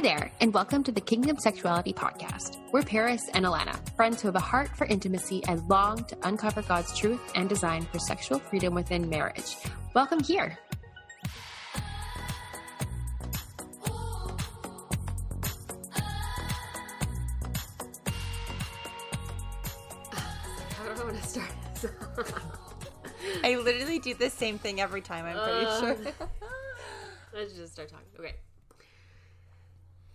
Hi 0.00 0.16
there, 0.16 0.32
and 0.40 0.54
welcome 0.54 0.82
to 0.84 0.92
the 0.92 1.00
Kingdom 1.02 1.36
Sexuality 1.38 1.92
Podcast. 1.92 2.56
We're 2.72 2.80
Paris 2.80 3.28
and 3.34 3.44
Alana, 3.44 3.76
friends 3.96 4.22
who 4.22 4.28
have 4.28 4.34
a 4.34 4.40
heart 4.40 4.74
for 4.74 4.86
intimacy 4.86 5.42
and 5.46 5.60
long 5.68 6.04
to 6.04 6.16
uncover 6.22 6.62
God's 6.62 6.98
truth 6.98 7.20
and 7.34 7.50
design 7.50 7.82
for 7.82 7.98
sexual 7.98 8.38
freedom 8.38 8.72
within 8.72 9.10
marriage. 9.10 9.56
Welcome 9.92 10.22
here. 10.24 10.56
I 20.12 20.86
don't 20.86 20.98
know 20.98 21.04
when 21.06 21.14
to 21.16 21.22
start 21.22 21.50
this. 21.74 21.86
I 23.44 23.56
literally 23.56 23.98
do 23.98 24.14
the 24.14 24.30
same 24.30 24.58
thing 24.58 24.80
every 24.80 25.02
time, 25.02 25.24
I'm 25.26 25.36
pretty 25.36 25.66
Uh, 25.66 25.80
sure. 25.80 25.96
Let's 27.34 27.52
just 27.52 27.72
start 27.72 27.90
talking. 27.90 28.06
Okay. 28.18 28.34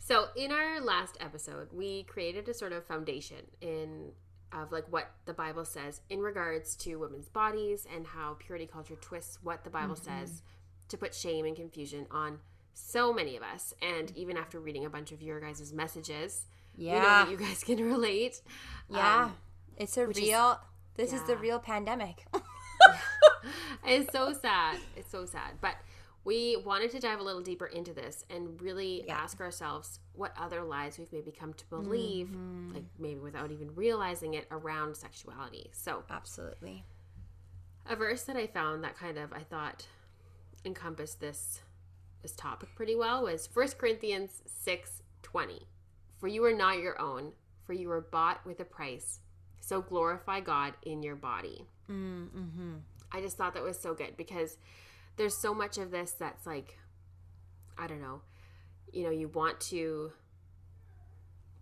So 0.07 0.27
in 0.35 0.51
our 0.51 0.79
last 0.81 1.17
episode, 1.19 1.69
we 1.73 2.03
created 2.03 2.47
a 2.47 2.53
sort 2.53 2.73
of 2.73 2.85
foundation 2.85 3.37
in 3.59 4.11
of 4.51 4.71
like 4.71 4.85
what 4.91 5.09
the 5.25 5.33
Bible 5.33 5.65
says 5.65 6.01
in 6.11 6.19
regards 6.19 6.75
to 6.75 6.97
women's 6.97 7.27
bodies 7.27 7.87
and 7.93 8.05
how 8.05 8.35
purity 8.37 8.67
culture 8.67 8.95
twists 9.01 9.39
what 9.41 9.63
the 9.63 9.71
Bible 9.71 9.95
says 9.95 10.43
to 10.89 10.97
put 10.97 11.15
shame 11.15 11.45
and 11.45 11.55
confusion 11.55 12.05
on 12.11 12.37
so 12.75 13.11
many 13.11 13.35
of 13.35 13.41
us. 13.41 13.73
And 13.81 14.15
even 14.15 14.37
after 14.37 14.59
reading 14.59 14.85
a 14.85 14.91
bunch 14.91 15.11
of 15.11 15.23
your 15.23 15.39
guys' 15.39 15.73
messages, 15.73 16.45
Yeah. 16.77 16.99
that 17.01 17.31
you 17.31 17.37
guys 17.37 17.63
can 17.65 17.83
relate. 17.83 18.43
Yeah. 18.87 19.23
Um, 19.23 19.35
it's 19.75 19.97
a 19.97 20.07
is- 20.07 20.17
real, 20.17 20.59
this 20.97 21.13
is 21.13 21.23
the 21.23 21.35
real 21.35 21.57
pandemic. 21.57 22.27
it's 23.87 24.11
so 24.11 24.33
sad. 24.33 24.77
It's 24.95 25.09
so 25.11 25.25
sad. 25.25 25.53
But 25.61 25.75
we 26.25 26.57
wanted 26.57 26.89
to 26.91 26.99
dive 26.99 27.19
a 27.19 27.23
little 27.23 27.41
deeper 27.41 27.67
into 27.67 27.93
this 27.93 28.25
and 28.29 28.59
really 28.61 29.05
Yeah. 29.07 29.15
ask 29.17 29.39
ourselves 29.39 29.99
what 30.13 30.33
other 30.37 30.63
lies 30.63 30.97
we've 30.99 31.13
maybe 31.13 31.31
come 31.31 31.53
to 31.53 31.65
believe, 31.67 32.27
Mm-hmm. 32.27 32.73
like 32.73 32.83
maybe 32.99 33.19
without 33.19 33.51
even 33.51 33.73
realizing 33.75 34.33
it, 34.33 34.47
around 34.51 34.97
sexuality. 34.97 35.69
So, 35.71 36.03
Absolutely. 36.09 36.83
a 37.85 37.95
verse 37.95 38.23
that 38.23 38.35
I 38.35 38.47
found 38.47 38.83
that 38.83 38.97
kind 38.97 39.17
of 39.19 39.31
I 39.31 39.43
thought 39.43 39.87
encompassed 40.65 41.19
this 41.21 41.61
this 42.23 42.31
topic 42.31 42.69
pretty 42.75 42.95
well 42.95 43.21
was 43.23 43.47
1 43.53 43.77
Corinthians 43.77 44.41
6:20. 44.65 45.67
For 46.17 46.27
you 46.27 46.43
are 46.43 46.53
not 46.53 46.79
your 46.79 46.99
own, 46.99 47.33
for 47.63 47.73
you 47.73 47.87
were 47.89 48.01
bought 48.01 48.43
with 48.47 48.59
a 48.59 48.65
price. 48.65 49.19
So 49.59 49.79
glorify 49.81 50.39
God 50.39 50.73
in 50.81 51.03
your 51.03 51.15
body. 51.15 51.67
Mm-hmm. 51.87 52.77
I 53.11 53.21
just 53.21 53.37
thought 53.37 53.53
that 53.53 53.61
was 53.63 53.79
so 53.79 53.93
good 53.93 54.17
because 54.17 54.57
there's 55.17 55.37
so 55.37 55.53
much 55.53 55.77
of 55.77 55.91
this 55.91 56.11
that's 56.11 56.45
like, 56.45 56.77
I 57.77 57.87
don't 57.87 58.01
know, 58.01 58.21
you 58.91 59.03
know, 59.03 59.11
you 59.11 59.27
want 59.27 59.59
to 59.61 60.11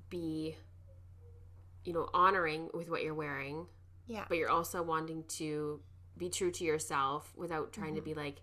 be, 0.10 0.56
you 1.84 1.94
know, 1.94 2.10
honoring 2.14 2.70
with 2.74 2.90
what 2.90 3.04
you're 3.04 3.14
wearing, 3.14 3.68
Yeah. 4.08 4.26
but 4.28 4.38
you're 4.38 4.50
also 4.50 4.82
wanting 4.82 5.24
to 5.40 5.82
be 6.18 6.30
true 6.30 6.52
to 6.52 6.64
yourself 6.64 7.34
without 7.36 7.74
trying 7.74 7.96
to 7.96 8.02
mm-hmm. 8.02 8.12
be 8.12 8.14
like, 8.14 8.42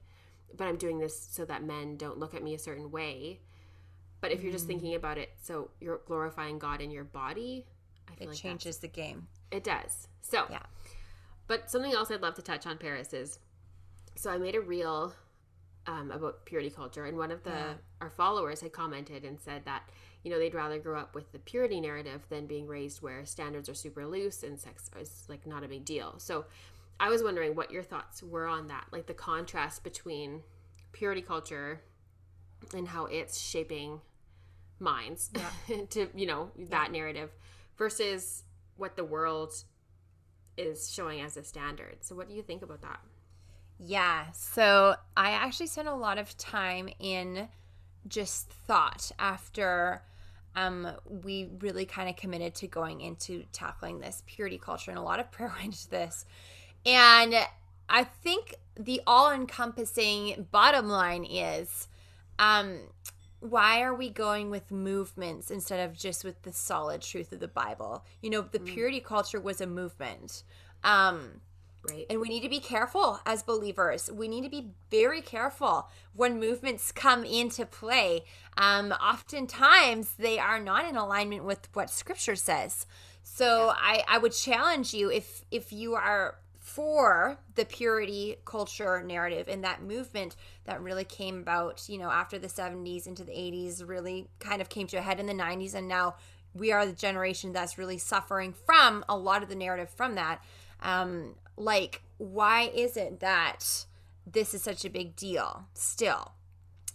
but 0.57 0.67
I'm 0.67 0.77
doing 0.77 0.99
this 0.99 1.29
so 1.31 1.45
that 1.45 1.63
men 1.63 1.97
don't 1.97 2.19
look 2.19 2.35
at 2.35 2.43
me 2.43 2.55
a 2.55 2.59
certain 2.59 2.91
way. 2.91 3.41
But 4.21 4.33
if 4.33 4.43
you're 4.43 4.53
just 4.53 4.65
mm-hmm. 4.65 4.81
thinking 4.81 4.95
about 4.97 5.17
it, 5.19 5.31
so 5.41 5.71
you're 5.81 6.01
glorifying 6.07 6.59
God 6.59 6.81
in 6.81 6.91
your 6.91 7.05
body, 7.05 7.67
I 8.09 8.15
feel 8.17 8.27
It 8.29 8.31
like 8.31 8.39
changes 8.39 8.79
the 8.79 8.89
game. 8.89 9.29
it 9.51 9.65
does. 9.65 10.09
So, 10.23 10.47
Yeah. 10.51 10.63
But 11.47 11.69
something 11.71 11.93
else 11.93 12.11
I'd 12.13 12.21
love 12.23 12.35
to 12.35 12.43
touch 12.43 12.65
on 12.67 12.79
Paris 12.79 13.13
is 13.13 13.41
so 14.17 14.31
I 14.31 14.39
made 14.39 14.55
a 14.55 14.61
reel 14.61 15.13
um, 15.87 16.11
about 16.11 16.45
purity 16.45 16.71
culture, 16.71 17.05
and 17.07 17.17
one 17.17 17.31
of 17.31 17.43
the 17.43 17.51
Yeah. 17.51 17.75
our 18.01 18.11
followers 18.11 18.61
had 18.61 18.73
commented 18.73 19.25
and 19.25 19.41
said 19.41 19.65
that 19.65 19.89
you 20.23 20.31
know 20.31 20.39
they'd 20.39 20.55
rather 20.55 20.79
grow 20.79 20.99
up 21.01 21.15
with 21.15 21.33
the 21.33 21.39
purity 21.39 21.81
narrative 21.81 22.27
than 22.29 22.47
being 22.47 22.67
raised 22.67 23.01
where 23.01 23.25
standards 23.25 23.69
are 23.69 23.75
super 23.75 24.07
loose 24.07 24.43
and 24.43 24.61
sex 24.61 24.91
is 25.01 25.25
like 25.29 25.47
not 25.47 25.65
a 25.65 25.69
big 25.69 25.85
deal. 25.85 26.15
So 26.19 26.45
I 26.99 27.09
was 27.09 27.23
wondering 27.23 27.55
what 27.55 27.71
your 27.71 27.83
thoughts 27.83 28.23
were 28.23 28.47
on 28.47 28.67
that, 28.69 28.87
like 28.93 29.07
the 29.07 29.15
contrast 29.15 29.83
between 29.83 30.43
purity 30.93 31.23
culture 31.23 31.81
and 32.75 32.87
how 32.89 33.07
it's 33.07 33.41
shaping 33.41 34.01
minds 34.79 35.31
to 35.91 36.09
you 36.15 36.27
know 36.27 36.51
that 36.69 36.93
narrative 36.93 37.31
versus 37.79 38.45
what 38.77 38.97
the 38.97 39.05
world 39.05 39.55
is 40.59 40.93
showing 40.93 41.23
as 41.23 41.39
a 41.39 41.45
standard. 41.45 41.97
So 42.03 42.15
what 42.15 42.29
do 42.29 42.35
you 42.35 42.43
think 42.43 42.61
about 42.63 42.83
that? 42.83 43.01
Yeah. 43.83 44.31
So 44.33 44.95
I 45.17 45.31
actually 45.31 45.69
spent 45.69 45.89
a 45.89 45.95
lot 45.95 46.19
of 46.19 46.37
time 46.37 46.91
in 46.99 47.49
just 48.07 48.51
thought 48.51 49.11
after 49.19 50.03
um, 50.55 50.89
we 51.07 51.49
really 51.61 51.87
kind 51.87 52.09
of 52.09 52.17
committed 52.17 52.55
to 52.57 52.67
going 52.67 53.01
into 53.01 53.45
tackling 53.53 54.01
this 54.01 54.23
purity 54.27 54.59
culture 54.59 54.91
and 54.91 54.99
a 54.99 55.03
lot 55.03 55.19
of 55.21 55.31
prayer 55.33 55.53
went 55.55 55.65
into 55.65 55.89
this. 55.89 56.27
And 56.85 57.35
I 57.89 58.05
think 58.05 58.55
the 58.79 59.01
all 59.07 59.33
encompassing 59.33 60.47
bottom 60.51 60.89
line 60.89 61.25
is 61.25 61.89
um, 62.39 62.81
why 63.41 63.83
are 63.83 63.95
we 63.95 64.11
going 64.11 64.51
with 64.51 64.71
movements 64.71 65.51
instead 65.51 65.89
of 65.89 65.97
just 65.97 66.25
with 66.25 66.43
the 66.43 66.53
solid 66.53 67.01
truth 67.01 67.33
of 67.33 67.41
the 67.41 67.49
Bible? 67.49 68.05
You 68.21 68.31
know, 68.31 68.43
the 68.43 68.61
purity 68.61 69.01
culture 69.01 69.41
was 69.41 69.61
a 69.61 69.67
movement. 69.67 70.43
Um, 70.85 71.41
Right. 71.89 72.05
and 72.11 72.21
we 72.21 72.29
need 72.29 72.43
to 72.43 72.49
be 72.49 72.61
careful 72.61 73.21
as 73.25 73.43
believers. 73.43 74.11
We 74.13 74.29
need 74.29 74.43
to 74.43 74.51
be 74.51 74.73
very 74.91 75.23
careful 75.23 75.89
when 76.15 76.39
movements 76.39 76.93
come 76.93 77.25
into 77.25 77.65
play. 77.65 78.25
Um, 78.59 78.93
oftentimes, 78.93 80.13
they 80.19 80.39
are 80.39 80.61
not 80.61 80.87
in 80.87 80.97
alignment 80.97 81.45
with 81.45 81.69
what 81.73 81.89
Scripture 81.89 82.37
says. 82.37 82.87
So 83.23 83.73
I, 83.75 84.05
I 84.07 84.19
would 84.19 84.33
challenge 84.33 84.93
you 84.93 85.11
if 85.11 85.45
if 85.51 85.73
you 85.73 85.95
are 85.95 86.37
for 86.59 87.39
the 87.55 87.65
purity 87.65 88.37
culture 88.45 89.03
narrative 89.03 89.49
and 89.49 89.65
that 89.65 89.83
movement 89.83 90.37
that 90.65 90.81
really 90.81 91.05
came 91.05 91.39
about, 91.39 91.89
you 91.89 91.99
know, 91.99 92.11
after 92.11 92.39
the 92.39 92.47
70s 92.47 93.07
into 93.07 93.25
the 93.25 93.33
80s, 93.33 93.87
really 93.87 94.29
kind 94.39 94.61
of 94.61 94.69
came 94.69 94.87
to 94.89 94.97
a 94.99 95.01
head 95.01 95.19
in 95.19 95.27
the 95.27 95.33
90s, 95.33 95.75
and 95.75 95.89
now 95.89 96.15
we 96.55 96.71
are 96.71 96.87
the 96.87 96.93
generation 96.93 97.53
that's 97.53 97.79
really 97.79 97.99
suffering 97.99 98.53
from 98.53 99.05
a 99.09 99.17
lot 99.17 99.43
of 99.43 99.49
the 99.49 99.55
narrative 99.55 99.91
from 99.91 100.15
that. 100.17 100.45
Um, 100.83 101.35
like, 101.61 102.03
why 102.19 102.71
is 102.75 102.97
it 102.97 103.21
that 103.21 103.85
this 104.27 104.55
is 104.55 104.63
such 104.63 104.85
a 104.85 104.91
big 104.91 105.17
deal 105.17 105.67
still? 105.75 106.33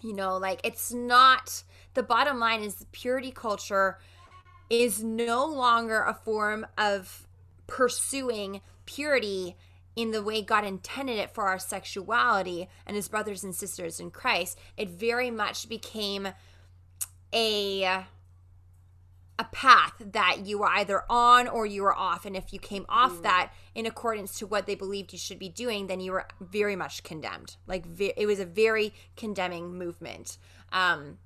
You 0.01 0.13
know, 0.13 0.37
like 0.37 0.59
it's 0.63 0.91
not 0.91 1.63
the 1.93 2.03
bottom 2.03 2.39
line 2.39 2.61
is 2.61 2.85
purity 2.91 3.31
culture 3.31 3.99
is 4.69 5.03
no 5.03 5.45
longer 5.45 6.01
a 6.01 6.13
form 6.13 6.65
of 6.77 7.27
pursuing 7.67 8.61
purity 8.85 9.55
in 9.95 10.11
the 10.11 10.21
way 10.21 10.41
God 10.41 10.65
intended 10.65 11.17
it 11.17 11.33
for 11.33 11.45
our 11.45 11.59
sexuality 11.59 12.67
and 12.85 12.95
his 12.95 13.07
brothers 13.07 13.43
and 13.43 13.55
sisters 13.55 13.99
in 13.99 14.11
Christ. 14.11 14.59
It 14.75 14.89
very 14.89 15.31
much 15.31 15.69
became 15.69 16.29
a 17.33 18.05
a 19.37 19.43
path 19.45 19.93
that 19.99 20.45
you 20.45 20.59
were 20.59 20.67
either 20.67 21.03
on 21.09 21.47
or 21.47 21.65
you 21.65 21.83
were 21.83 21.95
off. 21.95 22.25
And 22.25 22.35
if 22.35 22.53
you 22.53 22.59
came 22.59 22.85
off 22.87 23.21
that 23.23 23.51
in 23.73 23.85
accordance 23.85 24.39
to 24.39 24.47
what 24.47 24.65
they 24.65 24.75
believed 24.75 25.11
you 25.11 25.19
should 25.19 25.39
be 25.39 25.49
doing 25.49 25.87
then 25.87 25.99
you 25.99 26.13
were 26.13 26.25
very 26.39 26.75
much 26.75 27.03
condemned. 27.03 27.57
Like 27.67 27.85
ve- 27.85 28.13
it 28.15 28.25
was 28.25 28.39
a 28.39 28.45
very 28.45 28.93
condemning 29.17 29.77
movement. 29.77 30.37
Um 30.71 31.17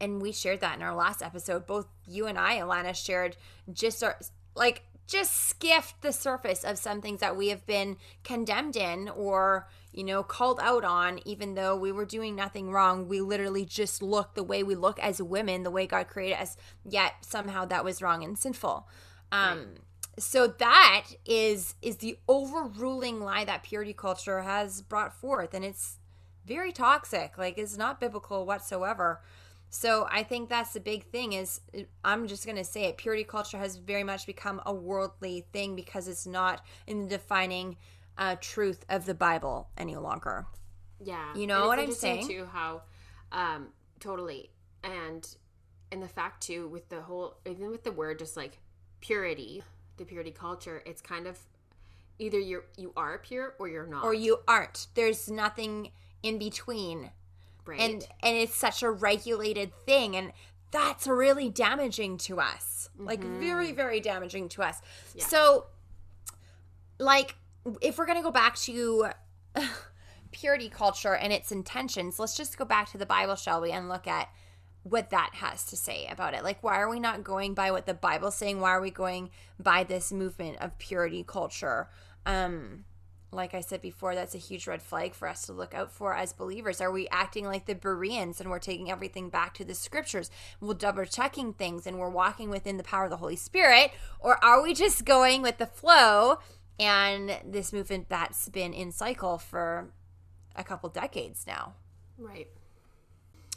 and 0.00 0.20
we 0.20 0.32
shared 0.32 0.60
that 0.60 0.76
in 0.76 0.82
our 0.82 0.94
last 0.94 1.22
episode. 1.22 1.66
Both 1.66 1.86
you 2.06 2.26
and 2.26 2.38
i 2.38 2.58
alana 2.58 2.94
shared 2.94 3.36
just 3.72 4.02
our 4.04 4.18
like 4.54 4.82
just 5.06 5.32
skiffed 5.32 6.00
the 6.00 6.12
surface 6.12 6.64
of 6.64 6.78
some 6.78 7.00
things 7.00 7.20
that 7.20 7.36
we 7.36 7.48
have 7.48 7.66
been 7.66 7.96
condemned 8.22 8.76
in 8.76 9.08
or 9.08 9.68
you 9.92 10.02
know 10.02 10.22
called 10.22 10.58
out 10.62 10.84
on 10.84 11.20
even 11.24 11.54
though 11.54 11.76
we 11.76 11.92
were 11.92 12.06
doing 12.06 12.34
nothing 12.34 12.70
wrong. 12.70 13.08
We 13.08 13.20
literally 13.20 13.64
just 13.64 14.02
look 14.02 14.34
the 14.34 14.42
way 14.42 14.62
we 14.62 14.74
look 14.74 14.98
as 14.98 15.22
women 15.22 15.62
the 15.62 15.70
way 15.70 15.86
god 15.86 16.08
created 16.08 16.40
us 16.40 16.56
yet 16.84 17.14
somehow 17.20 17.64
that 17.66 17.84
was 17.84 18.02
wrong 18.02 18.24
and 18.24 18.38
sinful. 18.38 18.88
Um 19.30 19.74
so 20.18 20.46
that 20.46 21.06
is 21.26 21.74
is 21.82 21.96
the 21.96 22.18
overruling 22.28 23.20
lie 23.20 23.44
that 23.44 23.62
purity 23.64 23.92
culture 23.92 24.42
has 24.42 24.80
brought 24.82 25.12
forth 25.12 25.54
and 25.54 25.64
it's 25.64 25.98
very 26.46 26.72
toxic. 26.72 27.36
Like 27.38 27.58
it's 27.58 27.76
not 27.76 28.00
biblical 28.00 28.46
whatsoever 28.46 29.20
so 29.74 30.06
i 30.10 30.22
think 30.22 30.48
that's 30.48 30.72
the 30.72 30.80
big 30.80 31.04
thing 31.10 31.32
is 31.32 31.60
i'm 32.04 32.28
just 32.28 32.44
going 32.46 32.56
to 32.56 32.64
say 32.64 32.84
it 32.84 32.96
purity 32.96 33.24
culture 33.24 33.58
has 33.58 33.76
very 33.76 34.04
much 34.04 34.24
become 34.26 34.60
a 34.66 34.72
worldly 34.72 35.44
thing 35.52 35.74
because 35.74 36.06
it's 36.06 36.26
not 36.26 36.64
in 36.86 37.02
the 37.02 37.08
defining 37.08 37.76
uh, 38.16 38.36
truth 38.40 38.84
of 38.88 39.04
the 39.04 39.14
bible 39.14 39.68
any 39.76 39.96
longer 39.96 40.46
Yeah. 41.04 41.34
You 41.34 41.46
know 41.46 41.66
what 41.66 41.78
I'm 41.78 41.92
saying? 41.92 42.28
Too 42.28 42.46
how, 42.50 42.82
um, 43.32 43.68
totally, 44.00 44.50
and 44.82 45.26
and 45.90 46.02
the 46.02 46.08
fact 46.08 46.42
too 46.42 46.68
with 46.68 46.88
the 46.88 47.02
whole 47.02 47.36
even 47.44 47.70
with 47.70 47.82
the 47.84 47.92
word 47.92 48.18
just 48.18 48.36
like 48.36 48.58
purity, 49.00 49.62
the 49.96 50.04
purity 50.04 50.30
culture, 50.30 50.82
it's 50.86 51.02
kind 51.02 51.26
of 51.26 51.38
either 52.18 52.38
you're 52.38 52.64
you 52.76 52.92
are 52.96 53.18
pure 53.18 53.54
or 53.58 53.68
you're 53.68 53.86
not. 53.86 54.04
or 54.04 54.14
you 54.14 54.38
aren't 54.46 54.86
there's 54.94 55.28
nothing 55.28 55.90
in 56.22 56.38
between 56.38 57.10
right. 57.66 57.80
and 57.80 58.06
and 58.22 58.36
it's 58.36 58.54
such 58.54 58.82
a 58.82 58.90
regulated 58.90 59.72
thing 59.86 60.16
and 60.16 60.32
that's 60.70 61.06
really 61.06 61.50
damaging 61.50 62.18
to 62.18 62.40
us. 62.40 62.88
Like 62.98 63.22
very, 63.22 63.66
Mm-hmm. 63.68 63.76
very 63.76 64.00
damaging 64.00 64.48
to 64.50 64.62
us. 64.62 64.80
So 65.18 65.66
like 66.98 67.36
if 67.80 67.96
we're 67.98 68.06
going 68.06 68.18
to 68.18 68.22
go 68.22 68.30
back 68.30 68.56
to 68.56 69.08
purity 70.32 70.68
culture 70.68 71.14
and 71.14 71.32
its 71.32 71.52
intentions, 71.52 72.18
let's 72.18 72.36
just 72.36 72.58
go 72.58 72.64
back 72.64 72.90
to 72.90 72.98
the 72.98 73.06
Bible, 73.06 73.36
shall 73.36 73.60
we, 73.60 73.72
and 73.72 73.88
look 73.88 74.06
at 74.06 74.28
what 74.82 75.10
that 75.10 75.30
has 75.34 75.64
to 75.66 75.76
say 75.76 76.06
about 76.10 76.34
it. 76.34 76.44
Like, 76.44 76.62
why 76.62 76.78
are 76.78 76.90
we 76.90 77.00
not 77.00 77.24
going 77.24 77.54
by 77.54 77.70
what 77.70 77.86
the 77.86 77.94
Bible's 77.94 78.34
saying? 78.36 78.60
Why 78.60 78.70
are 78.70 78.82
we 78.82 78.90
going 78.90 79.30
by 79.58 79.82
this 79.82 80.12
movement 80.12 80.58
of 80.60 80.78
purity 80.78 81.24
culture? 81.26 81.88
Um, 82.26 82.84
like 83.34 83.54
I 83.54 83.60
said 83.60 83.80
before, 83.80 84.14
that's 84.14 84.34
a 84.34 84.38
huge 84.38 84.66
red 84.66 84.82
flag 84.82 85.14
for 85.14 85.28
us 85.28 85.46
to 85.46 85.52
look 85.52 85.74
out 85.74 85.90
for 85.90 86.14
as 86.14 86.32
believers. 86.32 86.80
Are 86.80 86.90
we 86.90 87.08
acting 87.08 87.44
like 87.44 87.66
the 87.66 87.74
Bereans 87.74 88.40
and 88.40 88.50
we're 88.50 88.58
taking 88.58 88.90
everything 88.90 89.30
back 89.30 89.54
to 89.54 89.64
the 89.64 89.74
scriptures? 89.74 90.30
We're 90.60 90.74
double 90.74 91.04
checking 91.04 91.52
things 91.52 91.86
and 91.86 91.98
we're 91.98 92.08
walking 92.08 92.50
within 92.50 92.76
the 92.76 92.84
power 92.84 93.04
of 93.04 93.10
the 93.10 93.16
Holy 93.16 93.36
Spirit? 93.36 93.92
Or 94.20 94.42
are 94.44 94.62
we 94.62 94.74
just 94.74 95.04
going 95.04 95.42
with 95.42 95.58
the 95.58 95.66
flow 95.66 96.38
and 96.78 97.38
this 97.44 97.72
movement 97.72 98.08
that's 98.08 98.48
been 98.48 98.72
in 98.72 98.92
cycle 98.92 99.38
for 99.38 99.90
a 100.56 100.64
couple 100.64 100.88
decades 100.88 101.46
now? 101.46 101.74
Right. 102.18 102.48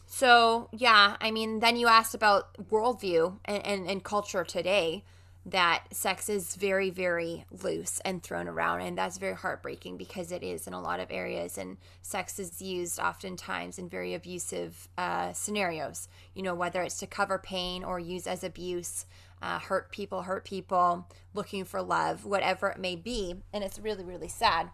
So, 0.05 0.69
yeah, 0.71 1.17
I 1.19 1.31
mean, 1.31 1.59
then 1.59 1.75
you 1.75 1.87
asked 1.87 2.15
about 2.15 2.69
worldview 2.69 3.39
and, 3.45 3.65
and, 3.65 3.89
and 3.89 4.03
culture 4.03 4.43
today 4.43 5.03
that 5.47 5.85
sex 5.91 6.27
is 6.27 6.55
very, 6.55 6.89
very 6.89 7.45
loose 7.63 8.01
and 8.01 8.21
thrown 8.21 8.49
around. 8.49 8.81
And 8.81 8.97
that's 8.97 9.17
very 9.17 9.33
heartbreaking 9.33 9.95
because 9.95 10.33
it 10.33 10.43
is 10.43 10.67
in 10.67 10.73
a 10.73 10.81
lot 10.81 10.99
of 10.99 11.09
areas. 11.09 11.57
And 11.57 11.77
sex 12.01 12.37
is 12.37 12.61
used 12.61 12.99
oftentimes 12.99 13.79
in 13.79 13.87
very 13.87 14.13
abusive 14.13 14.89
uh, 14.97 15.31
scenarios, 15.31 16.09
you 16.35 16.43
know, 16.43 16.53
whether 16.53 16.81
it's 16.81 16.99
to 16.99 17.07
cover 17.07 17.39
pain 17.39 17.85
or 17.85 17.97
use 17.97 18.27
as 18.27 18.43
abuse, 18.43 19.05
uh, 19.41 19.59
hurt 19.59 19.89
people, 19.89 20.23
hurt 20.23 20.43
people, 20.43 21.07
looking 21.33 21.63
for 21.63 21.81
love, 21.81 22.25
whatever 22.25 22.67
it 22.67 22.79
may 22.79 22.97
be. 22.97 23.35
And 23.53 23.63
it's 23.63 23.79
really, 23.79 24.03
really 24.03 24.27
sad. 24.27 24.69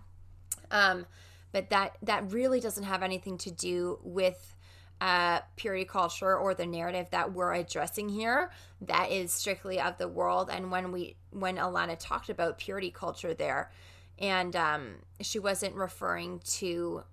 Um, 0.71 1.05
but 1.51 1.69
that 1.69 1.97
that 2.01 2.31
really 2.31 2.59
doesn't 2.59 2.85
have 2.85 3.03
anything 3.03 3.37
to 3.37 3.51
do 3.51 3.99
with 4.01 4.55
uh, 5.03 5.41
purity 5.57 5.83
culture 5.83 6.33
or 6.37 6.53
the 6.53 6.65
narrative 6.65 7.07
that 7.11 7.33
we're 7.33 7.53
addressing 7.53 8.07
here. 8.07 8.49
That 8.79 9.11
is 9.11 9.33
strictly 9.33 9.77
of 9.77 9.97
the 9.97 10.07
world. 10.07 10.49
And 10.49 10.71
when 10.71 10.93
we 10.93 11.17
when 11.31 11.57
Alana 11.57 11.97
talked 11.99 12.29
about 12.29 12.57
purity 12.57 12.89
culture 12.89 13.33
there, 13.33 13.69
and 14.17 14.55
um, 14.55 14.93
she 15.19 15.39
wasn't 15.39 15.75
referring 15.75 16.39
to 16.59 17.03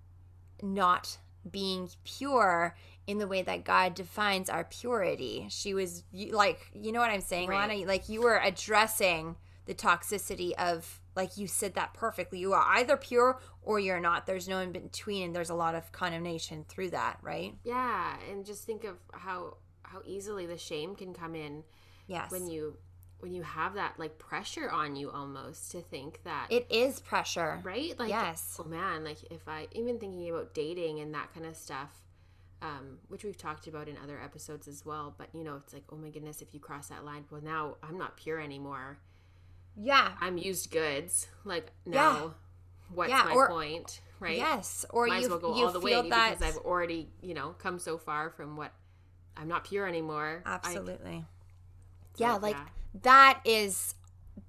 not 0.61 1.17
being 1.49 1.89
pure 2.05 2.77
in 3.07 3.17
the 3.17 3.27
way 3.27 3.41
that 3.41 3.65
God 3.65 3.93
defines 3.93 4.49
our 4.49 4.63
purity. 4.63 5.47
She 5.49 5.73
was 5.73 6.03
like, 6.13 6.71
you 6.73 6.93
know 6.93 7.01
what 7.01 7.11
I'm 7.11 7.19
saying, 7.19 7.49
Right. 7.49 7.69
Alana? 7.69 7.85
Like 7.87 8.07
you 8.07 8.21
were 8.21 8.39
addressing 8.41 9.35
the 9.65 9.73
toxicity 9.73 10.53
of 10.53 10.99
like 11.15 11.37
you 11.37 11.45
said 11.47 11.75
that 11.75 11.93
perfectly. 11.93 12.39
You 12.39 12.53
are 12.53 12.63
either 12.77 12.95
pure 12.97 13.39
or 13.61 13.79
you're 13.79 13.99
not. 13.99 14.25
There's 14.25 14.47
no 14.47 14.59
in 14.59 14.71
between, 14.71 15.23
and 15.25 15.35
there's 15.35 15.49
a 15.49 15.55
lot 15.55 15.75
of 15.75 15.91
condemnation 15.91 16.65
through 16.67 16.91
that, 16.91 17.19
right? 17.21 17.53
Yeah, 17.63 18.15
and 18.29 18.45
just 18.45 18.63
think 18.63 18.83
of 18.85 18.95
how 19.13 19.57
how 19.83 20.01
easily 20.05 20.45
the 20.45 20.57
shame 20.57 20.95
can 20.95 21.13
come 21.13 21.35
in 21.35 21.63
Yes. 22.07 22.31
when 22.31 22.47
you 22.47 22.77
when 23.19 23.33
you 23.33 23.43
have 23.43 23.75
that 23.75 23.99
like 23.99 24.17
pressure 24.17 24.69
on 24.71 24.95
you 24.95 25.11
almost 25.11 25.69
to 25.71 25.81
think 25.81 26.23
that 26.23 26.47
it 26.49 26.65
is 26.71 26.99
pressure. 27.01 27.59
right 27.63 27.97
like 27.99 28.09
Yes. 28.09 28.57
oh 28.59 28.63
man 28.63 29.03
like 29.03 29.17
if 29.31 29.47
i 29.47 29.67
even 29.73 29.99
thinking 29.99 30.27
about 30.29 30.53
dating 30.55 30.99
and 31.01 31.13
that 31.13 31.31
kind 31.33 31.45
of 31.45 31.55
stuff 31.55 31.89
um, 32.63 32.97
which 33.09 33.23
we've 33.23 33.37
talked 33.37 33.67
about 33.67 33.87
in 33.87 33.95
other 34.03 34.19
episodes 34.19 34.67
as 34.67 34.85
well 34.85 35.13
but 35.17 35.27
you 35.33 35.43
know 35.43 35.55
it's 35.57 35.71
like 35.73 35.83
oh 35.91 35.95
my 35.97 36.09
goodness 36.09 36.41
if 36.41 36.53
you 36.53 36.59
cross 36.59 36.87
that 36.87 37.03
line 37.05 37.25
well 37.29 37.41
now 37.43 37.75
i'm 37.83 37.97
not 37.97 38.17
pure 38.17 38.39
anymore 38.39 38.97
Yeah. 39.75 40.11
i'm 40.19 40.37
used 40.37 40.71
goods 40.71 41.27
like 41.43 41.71
Yeah. 41.85 42.29
what's 42.93 43.09
Yeah, 43.09 43.23
my 43.25 43.33
or- 43.33 43.47
point 43.49 44.01
right 44.19 44.37
Yes. 44.37 44.85
Or 44.91 45.07
might 45.07 45.17
you 45.19 45.23
as 45.23 45.29
well 45.29 45.39
go 45.39 45.53
all 45.53 45.71
the 45.71 45.79
way 45.79 45.93
that 46.09 46.39
because 46.39 46.55
i've 46.55 46.61
already 46.63 47.09
you 47.21 47.33
know 47.33 47.55
come 47.57 47.79
so 47.79 47.97
far 47.97 48.29
from 48.29 48.55
what 48.55 48.71
i'm 49.37 49.47
not 49.47 49.63
pure 49.63 49.87
anymore 49.87 50.43
I- 50.45 50.53
absolutely. 50.55 51.25
so, 52.15 52.23
yeah, 52.23 52.33
like 52.35 52.57
that 53.01 53.39
is 53.45 53.95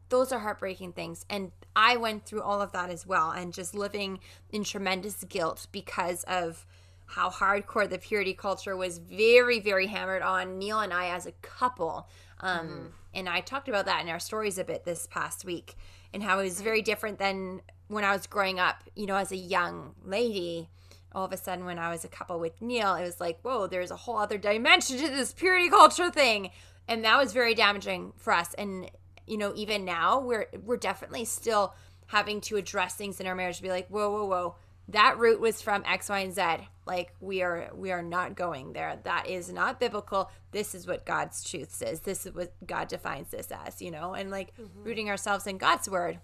those 0.08 0.30
are 0.32 0.40
heartbreaking 0.40 0.92
things 0.92 1.24
and 1.30 1.52
I 1.74 1.96
went 1.96 2.26
through 2.26 2.42
all 2.42 2.60
of 2.60 2.72
that 2.72 2.90
as 2.90 3.06
well 3.06 3.30
and 3.30 3.50
just 3.54 3.74
living 3.74 4.20
in 4.50 4.62
tremendous 4.62 5.24
guilt 5.24 5.68
because 5.72 6.22
of 6.24 6.66
how 7.12 7.28
hardcore 7.30 7.88
the 7.88 7.98
purity 7.98 8.34
culture 8.34 8.76
was 8.76 8.98
very 8.98 9.60
very 9.60 9.86
hammered 9.86 10.22
on 10.22 10.58
Neil 10.58 10.80
and 10.80 10.92
I 10.92 11.08
as 11.08 11.26
a 11.26 11.32
couple. 11.32 12.08
Um 12.40 12.92
and 13.14 13.28
I 13.28 13.40
talked 13.40 13.68
about 13.68 13.86
that 13.86 14.02
in 14.02 14.08
our 14.08 14.20
stories 14.20 14.58
a 14.58 14.64
bit 14.64 14.84
this 14.84 15.06
past 15.06 15.44
week 15.44 15.76
and 16.14 16.22
how 16.22 16.40
it 16.40 16.44
was 16.44 16.60
very 16.60 16.82
different 16.82 17.18
than 17.18 17.60
when 17.88 18.04
I 18.04 18.12
was 18.12 18.26
growing 18.26 18.58
up, 18.58 18.82
you 18.96 19.06
know, 19.06 19.16
as 19.16 19.32
a 19.32 19.36
young 19.36 19.94
lady 20.02 20.70
all 21.14 21.24
of 21.24 21.32
a 21.32 21.36
sudden 21.36 21.64
when 21.64 21.78
I 21.78 21.90
was 21.90 22.04
a 22.04 22.08
couple 22.08 22.38
with 22.38 22.60
Neil, 22.62 22.94
it 22.94 23.02
was 23.02 23.20
like, 23.20 23.38
whoa, 23.42 23.66
there's 23.66 23.90
a 23.90 23.96
whole 23.96 24.16
other 24.16 24.38
dimension 24.38 24.98
to 24.98 25.08
this 25.08 25.32
purity 25.32 25.68
culture 25.68 26.10
thing. 26.10 26.50
And 26.88 27.04
that 27.04 27.18
was 27.18 27.32
very 27.32 27.54
damaging 27.54 28.12
for 28.16 28.32
us. 28.32 28.54
And, 28.54 28.90
you 29.26 29.36
know, 29.36 29.52
even 29.54 29.84
now 29.84 30.20
we're 30.20 30.46
we're 30.64 30.76
definitely 30.76 31.24
still 31.24 31.74
having 32.06 32.40
to 32.42 32.56
address 32.56 32.94
things 32.94 33.20
in 33.20 33.26
our 33.26 33.34
marriage 33.34 33.58
to 33.58 33.62
be 33.62 33.68
like, 33.68 33.88
whoa, 33.88 34.10
whoa, 34.10 34.26
whoa. 34.26 34.56
That 34.88 35.18
root 35.18 35.40
was 35.40 35.62
from 35.62 35.84
X, 35.86 36.08
Y, 36.08 36.18
and 36.18 36.34
Z. 36.34 36.42
Like 36.84 37.14
we 37.20 37.42
are 37.42 37.70
we 37.74 37.92
are 37.92 38.02
not 38.02 38.34
going 38.34 38.72
there. 38.72 38.98
That 39.04 39.28
is 39.28 39.52
not 39.52 39.78
biblical. 39.78 40.30
This 40.50 40.74
is 40.74 40.86
what 40.86 41.06
God's 41.06 41.44
truth 41.48 41.72
says. 41.72 42.00
This 42.00 42.26
is 42.26 42.34
what 42.34 42.52
God 42.66 42.88
defines 42.88 43.30
this 43.30 43.48
as, 43.52 43.80
you 43.80 43.90
know, 43.90 44.14
and 44.14 44.30
like 44.30 44.56
mm-hmm. 44.56 44.82
rooting 44.82 45.08
ourselves 45.08 45.46
in 45.46 45.58
God's 45.58 45.88
word. 45.88 46.18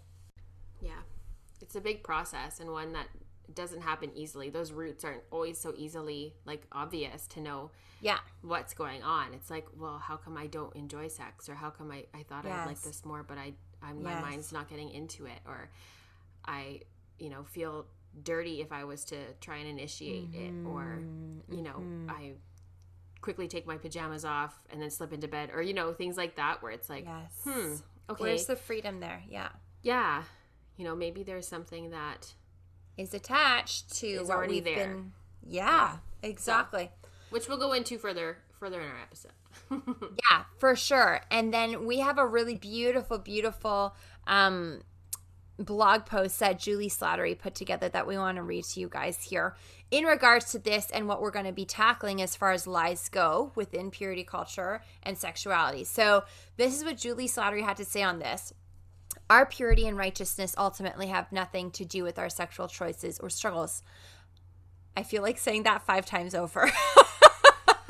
Yeah. 0.81 1.03
It's 1.61 1.77
a 1.77 1.81
big 1.81 2.03
process 2.03 2.61
and 2.61 2.73
one 2.73 2.93
that 2.93 3.09
doesn't 3.55 3.83
happen 3.83 4.11
easily. 4.15 4.51
Those 4.51 4.73
roots 4.73 5.05
aren't 5.05 5.23
always 5.31 5.59
so 5.59 5.75
easily 5.77 6.35
like 6.45 6.67
obvious 6.73 7.27
to 7.29 7.41
know 7.41 7.71
Yeah. 8.01 8.19
what's 8.43 8.75
going 8.75 9.03
on. 9.03 9.35
It's 9.35 9.51
like, 9.51 9.67
well, 9.77 9.99
how 9.99 10.17
come 10.17 10.37
I 10.37 10.49
don't 10.49 10.75
enjoy 10.75 11.09
sex 11.09 11.49
or 11.49 11.55
how 11.55 11.71
come 11.71 11.91
I, 11.91 12.05
I 12.13 12.25
thought 12.25 12.47
I'd 12.47 12.67
like 12.67 12.83
this 12.83 13.05
more 13.05 13.23
but 13.23 13.39
I 13.39 13.55
I'm 13.81 14.03
my 14.03 14.21
mind's 14.21 14.53
not 14.53 14.69
getting 14.69 14.91
into 14.91 15.27
it 15.27 15.39
or 15.47 15.71
I, 16.45 16.81
you 17.19 17.31
know, 17.31 17.45
feel 17.45 17.87
dirty 18.25 18.61
if 18.61 18.73
I 18.73 18.85
was 18.85 19.05
to 19.07 19.17
try 19.41 19.57
and 19.59 19.69
initiate 19.69 20.35
it 20.35 20.53
or 20.67 20.99
Mm-hmm. 21.01 21.55
you 21.55 21.63
know, 21.63 21.83
I 22.13 22.33
quickly 23.21 23.49
take 23.49 23.67
my 23.67 23.77
pajamas 23.77 24.25
off 24.25 24.59
and 24.71 24.81
then 24.81 24.91
slip 24.91 25.13
into 25.13 25.29
bed 25.29 25.51
or 25.55 25.63
you 25.63 25.75
know, 25.75 25.93
things 25.93 26.17
like 26.17 26.37
that 26.37 26.63
where 26.63 26.73
it's 26.73 26.89
like, 26.89 27.05
Yes. 27.05 27.33
hmm, 27.45 27.75
okay. 28.11 28.23
Where's 28.25 28.47
the 28.47 28.57
freedom 28.57 29.01
there? 29.01 29.23
Yeah. 29.29 29.49
yeah. 29.83 30.23
You 30.77 30.85
know, 30.85 30.95
maybe 30.95 31.23
there's 31.25 31.49
something 31.49 31.91
that 31.91 32.35
is 32.97 33.13
attached 33.15 33.95
to 33.97 34.07
Is 34.07 34.29
what 34.29 34.49
we've 34.49 34.63
there. 34.65 34.77
been 34.95 35.13
yeah, 35.47 35.97
exactly 36.23 36.91
which 37.31 37.49
we'll 37.49 37.59
go 37.59 37.73
into 37.73 37.99
further 37.99 38.39
further 38.59 38.81
in 38.81 38.89
our 38.89 39.01
episode. 39.03 39.33
yeah 40.31 40.45
for 40.59 40.75
sure 40.77 41.21
and 41.31 41.53
then 41.55 41.87
we 41.87 41.99
have 42.01 42.19
a 42.19 42.27
really 42.27 42.55
beautiful 42.57 43.19
beautiful 43.19 43.95
um 44.27 44.81
blog 45.59 46.07
post 46.07 46.39
that 46.41 46.59
Juli 46.59 46.89
Slattery 46.89 47.39
put 47.39 47.55
together 47.55 47.89
that 47.89 48.07
we 48.07 48.17
want 48.17 48.37
to 48.37 48.43
read 48.43 48.65
to 48.65 48.81
you 48.81 48.89
guys 48.89 49.23
here 49.23 49.57
in 49.91 50.05
regards 50.05 50.53
to 50.53 50.59
this 50.59 50.91
and 50.91 51.09
what 51.09 51.21
we're 51.21 51.31
going 51.31 51.47
to 51.47 51.53
be 51.53 51.65
tackling 51.65 52.23
as 52.23 52.37
far 52.37 52.53
as 52.53 52.67
lies 52.67 53.09
go 53.09 53.53
within 53.55 53.91
purity 53.91 54.25
culture 54.25 54.83
and 55.03 55.19
sexuality 55.19 55.85
so 55.85 56.25
this 56.57 56.77
is 56.77 56.85
what 56.85 56.97
Juli 56.97 57.27
Slattery 57.27 57.63
had 57.63 57.77
to 57.79 57.85
say 57.85 58.03
on 58.03 58.19
this 58.19 58.53
our 59.31 59.45
purity 59.45 59.87
and 59.87 59.99
righteousness 59.99 60.55
ultimately 60.57 61.09
have 61.09 61.33
nothing 61.33 61.71
to 61.73 61.85
do 61.85 62.03
with 62.03 62.19
our 62.19 62.31
sexual 62.31 62.69
choices 62.69 63.19
or 63.19 63.29
struggles 63.29 63.83
I 64.99 65.05
feel 65.05 65.23
like 65.23 65.39
saying 65.39 65.63
that 65.63 65.83
five 65.87 66.07
times 66.07 66.35
over. 66.35 66.69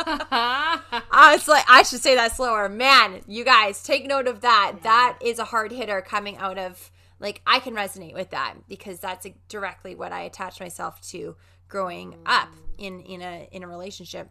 I 0.07 1.31
was 1.33 1.49
like, 1.49 1.65
I 1.67 1.83
should 1.83 2.03
say 2.03 2.15
that 2.17 2.37
slower. 2.37 2.69
Man, 2.69 3.23
you 3.27 3.45
guys, 3.45 3.83
take 3.83 4.07
note 4.07 4.29
of 4.29 4.43
that. 4.43 4.81
That 4.83 5.17
is 5.23 5.39
a 5.39 5.45
hard 5.45 5.73
hitter 5.73 6.03
coming 6.03 6.37
out 6.37 6.59
of, 6.59 6.91
like, 7.21 7.43
I 7.47 7.59
can 7.59 7.75
resonate 7.75 8.15
with 8.15 8.31
that 8.31 8.55
because 8.69 9.01
that's 9.01 9.27
directly 9.49 9.95
what 9.95 10.13
I 10.13 10.23
attach 10.23 10.61
myself 10.61 11.01
to 11.11 11.37
growing 11.69 12.13
mm. 12.13 12.17
up 12.27 12.49
in, 12.79 13.01
in 13.01 13.23
a 13.23 13.49
in 13.53 13.63
a 13.63 13.69
relationship. 13.69 14.31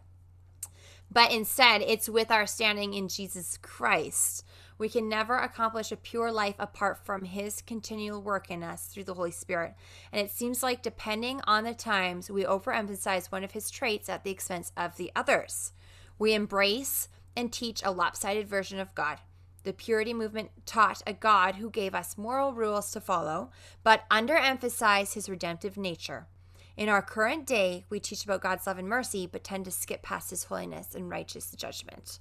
But 1.10 1.32
instead, 1.32 1.80
it's 1.82 2.08
with 2.08 2.30
our 2.30 2.46
standing 2.46 2.92
in 2.92 3.08
Jesus 3.08 3.58
Christ. 3.62 4.44
We 4.76 4.88
can 4.88 5.08
never 5.08 5.36
accomplish 5.36 5.90
a 5.90 5.96
pure 5.96 6.30
life 6.30 6.54
apart 6.58 7.04
from 7.04 7.24
His 7.24 7.62
continual 7.62 8.22
work 8.22 8.50
in 8.50 8.62
us 8.62 8.86
through 8.86 9.04
the 9.04 9.14
Holy 9.14 9.30
Spirit. 9.30 9.74
And 10.12 10.24
it 10.24 10.30
seems 10.30 10.62
like, 10.62 10.82
depending 10.82 11.40
on 11.44 11.64
the 11.64 11.74
times, 11.74 12.30
we 12.30 12.44
overemphasize 12.44 13.32
one 13.32 13.42
of 13.42 13.52
His 13.52 13.70
traits 13.70 14.08
at 14.08 14.22
the 14.22 14.30
expense 14.30 14.70
of 14.76 14.96
the 14.96 15.10
others. 15.16 15.72
We 16.18 16.34
embrace 16.34 17.08
and 17.34 17.52
teach 17.52 17.82
a 17.82 17.90
lopsided 17.90 18.46
version 18.46 18.78
of 18.78 18.94
God. 18.94 19.18
The 19.64 19.72
purity 19.72 20.14
movement 20.14 20.50
taught 20.66 21.02
a 21.06 21.12
God 21.12 21.56
who 21.56 21.70
gave 21.70 21.94
us 21.94 22.16
moral 22.16 22.52
rules 22.52 22.90
to 22.92 23.00
follow, 23.00 23.50
but 23.82 24.08
underemphasized 24.10 25.14
His 25.14 25.28
redemptive 25.28 25.76
nature. 25.76 26.26
In 26.76 26.88
our 26.88 27.02
current 27.02 27.44
day, 27.44 27.84
we 27.90 27.98
teach 27.98 28.24
about 28.24 28.40
God's 28.40 28.66
love 28.66 28.78
and 28.78 28.88
mercy, 28.88 29.26
but 29.26 29.42
tend 29.42 29.64
to 29.64 29.70
skip 29.72 30.00
past 30.00 30.30
his 30.30 30.44
holiness 30.44 30.94
and 30.94 31.10
righteous 31.10 31.50
judgment. 31.50 32.20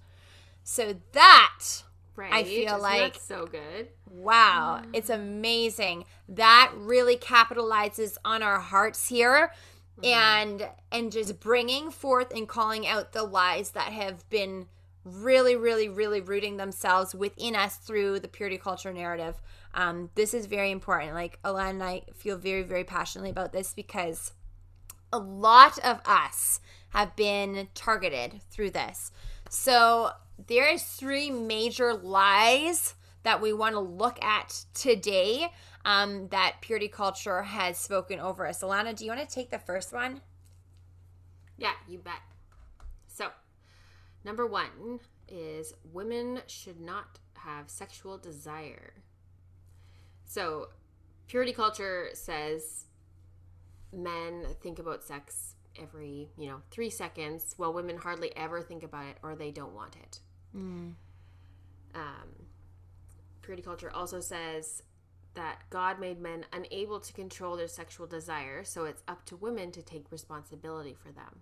So 0.64 0.96
that 1.12 1.84
Right. 2.16 2.34
I 2.34 2.44
feel 2.44 2.66
Isn't 2.70 2.82
like- 2.82 3.20
so 3.22 3.46
good. 3.46 3.90
Wow, 4.10 4.82
mm. 4.84 4.90
it's 4.92 5.12
amazing. 5.12 6.06
That 6.28 6.72
really 6.76 7.16
capitalizes 7.16 8.18
on 8.26 8.42
our 8.42 8.60
hearts 8.60 9.10
here 9.10 9.54
mm-hmm. 10.02 10.06
and 10.06 10.70
and 10.92 11.12
just 11.12 11.40
bringing 11.40 11.92
forth 11.92 12.34
and 12.34 12.50
calling 12.50 12.88
out 12.88 13.12
the 13.12 13.22
lies 13.22 13.72
that 13.72 13.94
have 13.94 14.28
been 14.32 14.66
really 15.08 15.56
really 15.56 15.90
really 15.90 16.22
rooting 16.22 16.58
themselves 16.58 17.16
within 17.16 17.56
us 17.56 17.78
through 17.78 18.20
the 18.20 18.28
purity 18.28 18.58
culture 18.58 18.94
narrative. 18.94 19.42
Um, 19.74 20.10
this 20.16 20.34
is 20.34 20.46
very 20.46 20.72
important. 20.72 21.14
Like 21.14 21.42
Alana 21.44 21.70
and 21.70 21.84
I 21.84 22.02
feel 22.14 22.38
very 22.38 22.64
very 22.64 22.84
passionately 22.84 23.30
about 23.30 23.54
this 23.54 23.74
because 23.74 24.34
a 25.12 25.20
lot 25.20 25.78
of 25.80 26.02
us 26.06 26.60
have 26.90 27.16
been 27.16 27.68
targeted 27.74 28.42
through 28.50 28.72
this. 28.72 29.12
So 29.50 30.12
there 30.48 30.72
is 30.72 30.84
three 30.84 31.32
major 31.32 31.94
lies 31.94 32.96
that 33.24 33.42
we 33.42 33.54
want 33.54 33.74
to 33.74 33.80
look 33.80 34.24
at 34.24 34.66
today 34.74 35.52
um, 35.86 36.28
that 36.30 36.58
purity 36.62 36.88
culture 36.88 37.44
has 37.44 37.78
spoken 37.78 38.20
over 38.20 38.46
us. 38.46 38.62
Alana, 38.62 38.96
do 38.96 39.06
you 39.06 39.12
want 39.12 39.28
to 39.28 39.34
take 39.34 39.50
the 39.50 39.60
first 39.60 39.94
one? 39.94 40.22
Yeah, 41.58 41.72
you 41.88 41.98
bet. 41.98 42.22
Number 44.24 44.46
one 44.46 45.00
is 45.28 45.74
women 45.94 46.42
should 46.48 46.80
not 46.80 47.20
have 47.36 47.70
sexual 47.70 48.18
desire. 48.18 48.94
So, 50.26 50.70
purity 51.28 51.54
culture 51.54 52.10
says 52.14 52.86
men 53.94 54.46
think 54.62 54.80
about 54.80 55.04
sex 55.04 55.56
every, 55.80 56.30
you 56.38 56.48
know, 56.48 56.62
three 56.72 56.90
seconds, 56.90 57.54
while 57.58 57.72
women 57.74 57.98
hardly 57.98 58.36
ever 58.36 58.62
think 58.62 58.84
about 58.84 59.06
it 59.06 59.18
or 59.24 59.36
they 59.36 59.52
don't 59.52 59.74
want 59.74 59.96
it. 59.96 60.20
Um, 61.96 62.48
purity 63.42 63.62
culture 63.64 63.92
also 63.94 64.20
says 64.20 64.84
that 65.36 65.62
God 65.70 66.00
made 66.00 66.20
men 66.20 66.46
unable 66.52 67.00
to 67.00 67.14
control 67.14 67.56
their 67.56 67.68
sexual 67.68 68.08
desire, 68.08 68.64
so 68.64 68.86
it's 68.86 69.04
up 69.08 69.24
to 69.26 69.36
women 69.36 69.72
to 69.72 69.82
take 69.82 70.12
responsibility 70.12 70.94
for 70.96 71.12
them. 71.12 71.42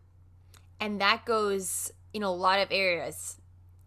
And 0.79 0.99
that 1.01 1.25
goes 1.25 1.91
in 2.13 2.23
a 2.23 2.31
lot 2.31 2.59
of 2.59 2.67
areas. 2.71 3.37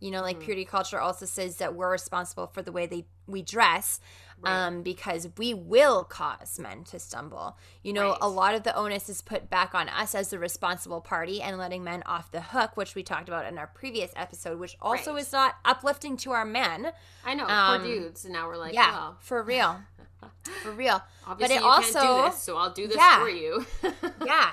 You 0.01 0.13
know, 0.13 0.23
like 0.23 0.39
purity 0.39 0.65
culture 0.65 1.01
also 1.01 1.27
says 1.27 1.57
that 1.57 1.75
we're 1.75 1.91
responsible 1.91 2.47
for 2.47 2.63
the 2.63 2.71
way 2.71 2.87
they 2.87 3.07
we 3.27 3.43
dress, 3.43 4.01
um, 4.45 4.83
because 4.83 5.29
we 5.37 5.53
will 5.53 6.03
cause 6.05 6.59
men 6.59 6.83
to 6.85 6.99
stumble. 6.99 7.59
You 7.83 7.93
know, 7.93 8.11
Right. 8.11 8.19
a 8.23 8.29
lot 8.29 8.55
of 8.55 8.63
the 8.63 8.75
onus 8.75 9.11
is 9.11 9.21
put 9.21 9.51
back 9.51 9.75
on 9.75 9.89
us 9.91 10.15
as 10.15 10.31
the 10.31 10.39
responsible 10.39 11.01
party 11.03 11.43
and 11.43 11.59
letting 11.59 11.85
men 11.85 12.03
off 12.07 12.31
the 12.31 12.41
hook, 12.41 12.77
which 12.77 12.95
we 12.95 13.03
talked 13.03 13.29
about 13.29 13.45
in 13.45 13.59
our 13.59 13.67
previous 13.67 14.11
episode, 14.17 14.59
which 14.59 14.77
also 14.81 15.13
Right. 15.13 15.21
is 15.23 15.33
not 15.33 15.57
uplifting 15.65 16.17
to 16.19 16.31
our 16.31 16.47
men. 16.47 16.93
I 17.23 17.35
know, 17.35 17.47
Um, 17.47 17.81
poor 17.83 17.89
dudes. 17.91 18.25
And 18.25 18.33
now 18.33 18.47
we're 18.47 18.57
like, 18.57 18.73
yeah, 18.73 18.93
well, 18.93 19.17
for 19.21 19.43
real, 19.43 19.81
for 20.63 20.71
real. 20.71 21.03
obviously 21.27 21.57
it 21.57 21.59
you 21.59 21.65
can't 21.65 21.85
also- 21.97 22.01
do 22.25 22.31
this, 22.31 22.43
so 22.43 22.57
I'll 22.57 22.73
do 22.73 22.87
this 22.87 22.97
Yeah. 22.97 23.19
for 23.21 23.29
you. 23.29 23.67
yeah. 24.25 24.53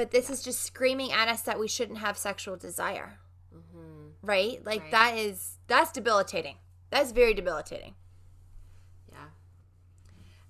But 0.00 0.12
this 0.12 0.30
is 0.30 0.42
just 0.42 0.62
screaming 0.62 1.12
at 1.12 1.28
us 1.28 1.42
that 1.42 1.58
we 1.58 1.68
shouldn't 1.68 1.98
have 1.98 2.16
sexual 2.16 2.56
desire. 2.56 3.18
Mm-hmm. 3.54 4.06
Right? 4.22 4.64
Like 4.64 4.80
Right. 4.84 4.90
that 4.92 5.18
is 5.18 5.58
that's 5.66 5.92
debilitating. 5.92 6.56
That's 6.88 7.12
very 7.12 7.34
debilitating. 7.34 7.96
yeah, 9.12 9.26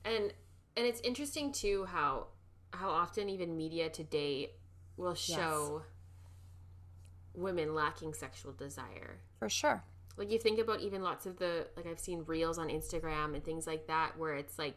and 0.04 0.33
and 0.76 0.87
it's 0.87 1.00
interesting 1.00 1.50
too 1.50 1.85
how 1.87 2.28
how 2.73 2.90
often 2.90 3.28
even 3.28 3.57
media 3.57 3.90
today 3.90 4.52
will 4.97 5.16
show 5.16 5.83
women 7.35 7.75
lacking 7.75 8.14
sexual 8.14 8.52
desire. 8.52 9.19
For 9.40 9.49
sure. 9.49 9.83
Like 10.16 10.30
you 10.30 10.38
think 10.38 10.61
about 10.61 10.78
even 10.78 11.02
lots 11.02 11.26
of 11.26 11.38
the 11.38 11.66
like 11.76 11.88
I've 11.88 11.99
seen 11.99 12.23
reels 12.25 12.57
on 12.57 12.69
Instagram 12.69 13.35
and 13.35 13.45
things 13.45 13.66
like 13.66 13.88
that 13.88 14.16
where 14.16 14.37
it's 14.37 14.61
like 14.61 14.76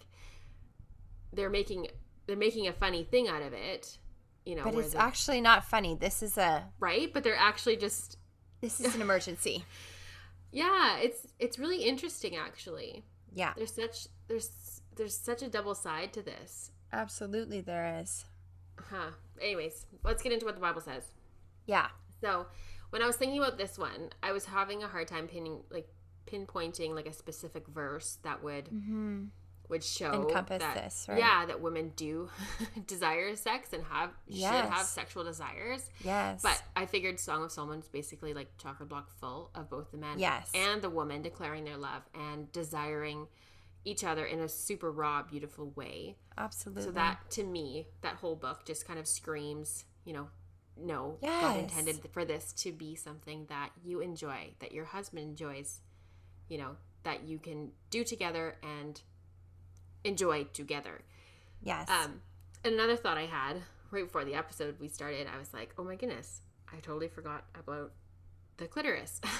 they're 1.31 1.51
making 1.51 1.89
they're 2.25 2.35
making 2.35 2.67
a 2.67 2.73
funny 2.73 3.03
thing 3.03 3.27
out 3.27 3.43
of 3.43 3.53
it, 3.53 3.99
you 4.45 4.55
know, 4.55 4.63
But 4.63 4.75
it's 4.75 4.95
actually 4.95 5.41
not 5.41 5.65
funny. 5.65 5.95
This 5.95 6.21
is 6.21 6.37
a 6.37 6.65
right, 6.79 7.13
but 7.13 7.23
they're 7.23 7.35
actually 7.35 7.77
just 7.77 8.17
this 8.61 8.79
is 8.79 8.95
an 8.95 9.01
emergency. 9.01 9.65
yeah, 10.51 10.97
it's 10.99 11.27
it's 11.39 11.57
really 11.57 11.83
interesting 11.83 12.35
actually. 12.35 13.03
Yeah. 13.33 13.53
There's 13.55 13.73
such 13.73 14.07
there's 14.27 14.81
there's 14.95 15.17
such 15.17 15.41
a 15.41 15.49
double 15.49 15.75
side 15.75 16.13
to 16.13 16.21
this. 16.21 16.71
Absolutely 16.91 17.61
there 17.61 17.99
is. 18.01 18.25
Huh. 18.77 19.11
Anyways, 19.41 19.85
let's 20.03 20.21
get 20.21 20.31
into 20.31 20.45
what 20.45 20.55
the 20.55 20.61
Bible 20.61 20.81
says. 20.81 21.03
Yeah. 21.65 21.87
So, 22.21 22.47
when 22.91 23.01
I 23.01 23.07
was 23.07 23.15
thinking 23.15 23.39
about 23.39 23.57
this 23.57 23.77
one, 23.77 24.09
I 24.21 24.31
was 24.31 24.45
having 24.45 24.83
a 24.83 24.87
hard 24.87 25.07
time 25.07 25.27
pinning 25.27 25.63
like 25.69 25.87
pinpointing 26.25 26.95
like 26.95 27.07
a 27.07 27.13
specific 27.13 27.67
verse 27.67 28.17
that 28.23 28.43
would 28.43 28.65
mm-hmm. 28.65 29.25
Would 29.69 29.83
show. 29.83 30.11
Encompass 30.27 30.59
that, 30.59 30.75
this, 30.75 31.05
right? 31.09 31.17
Yeah, 31.17 31.45
that 31.45 31.61
women 31.61 31.93
do 31.95 32.29
desire 32.87 33.35
sex 33.35 33.73
and 33.73 33.83
have 33.85 34.11
should 34.29 34.43
have 34.43 34.85
sexual 34.85 35.23
desires. 35.23 35.89
Yes. 36.03 36.41
But 36.41 36.61
I 36.75 36.85
figured 36.85 37.19
Song 37.19 37.43
of 37.43 37.51
Solomon 37.51 37.79
is 37.79 37.87
basically 37.87 38.33
like 38.33 38.57
chocolate 38.57 38.89
block 38.89 39.09
full 39.19 39.49
of 39.55 39.69
both 39.69 39.91
the 39.91 39.97
man 39.97 40.19
Yes. 40.19 40.51
and 40.53 40.81
the 40.81 40.89
woman 40.89 41.21
declaring 41.21 41.63
their 41.63 41.77
love 41.77 42.03
and 42.13 42.51
desiring 42.51 43.27
each 43.85 44.03
other 44.03 44.25
in 44.25 44.39
a 44.39 44.47
super 44.49 44.91
raw, 44.91 45.23
beautiful 45.23 45.71
way. 45.75 46.15
absolutely. 46.37 46.83
So 46.83 46.91
that 46.91 47.29
to 47.31 47.43
me, 47.43 47.87
that 48.01 48.15
whole 48.15 48.35
book 48.35 48.65
just 48.65 48.87
kind 48.87 48.99
of 48.99 49.07
screams, 49.07 49.85
you 50.05 50.13
know, 50.13 50.27
no, 50.77 51.17
God 51.21 51.57
intended 51.59 51.99
for 52.11 52.25
this 52.25 52.51
to 52.53 52.71
be 52.71 52.95
something 52.95 53.45
that 53.49 53.69
you 53.83 53.99
enjoy, 53.99 54.53
that 54.59 54.71
your 54.71 54.85
husband 54.85 55.23
enjoys, 55.23 55.81
you 56.47 56.57
know, 56.57 56.77
that 57.03 57.23
you 57.27 57.37
can 57.39 57.71
do 57.91 58.03
together 58.03 58.55
and 58.63 59.01
enjoy 60.03 60.45
together. 60.45 61.01
yes. 61.61 61.89
Um, 61.89 62.21
and 62.63 62.73
another 62.75 62.95
thought 62.95 63.17
I 63.17 63.25
had 63.25 63.57
right 63.91 64.05
before 64.05 64.25
the 64.25 64.35
episode 64.35 64.75
we 64.79 64.87
started, 64.87 65.27
I 65.33 65.37
was 65.37 65.53
like, 65.53 65.73
oh 65.77 65.83
my 65.83 65.95
goodness, 65.95 66.41
I 66.71 66.77
totally 66.77 67.07
forgot 67.07 67.45
about 67.59 67.91
the 68.57 68.67
clitoris. 68.67 69.19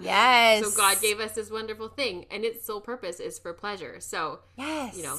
Yes. 0.00 0.62
So 0.64 0.76
God 0.76 1.00
gave 1.00 1.20
us 1.20 1.32
this 1.32 1.50
wonderful 1.50 1.88
thing, 1.88 2.26
and 2.30 2.44
its 2.44 2.66
sole 2.66 2.80
purpose 2.82 3.18
is 3.20 3.38
for 3.38 3.52
pleasure. 3.54 3.98
So 4.00 4.40
yes. 4.56 4.96
you 4.96 5.02
know, 5.02 5.18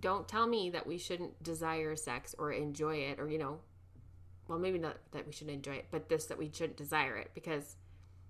don't 0.00 0.28
tell 0.28 0.46
me 0.46 0.70
that 0.70 0.86
we 0.86 0.98
shouldn't 0.98 1.42
desire 1.42 1.96
sex 1.96 2.34
or 2.38 2.52
enjoy 2.52 2.96
it, 2.96 3.18
or 3.18 3.28
you 3.30 3.38
know, 3.38 3.60
well, 4.46 4.58
maybe 4.58 4.78
not 4.78 4.96
that 5.12 5.26
we 5.26 5.32
shouldn't 5.32 5.56
enjoy 5.56 5.74
it, 5.76 5.86
but 5.90 6.08
this 6.10 6.26
that 6.26 6.36
we 6.38 6.50
shouldn't 6.52 6.76
desire 6.76 7.16
it 7.16 7.30
because, 7.34 7.76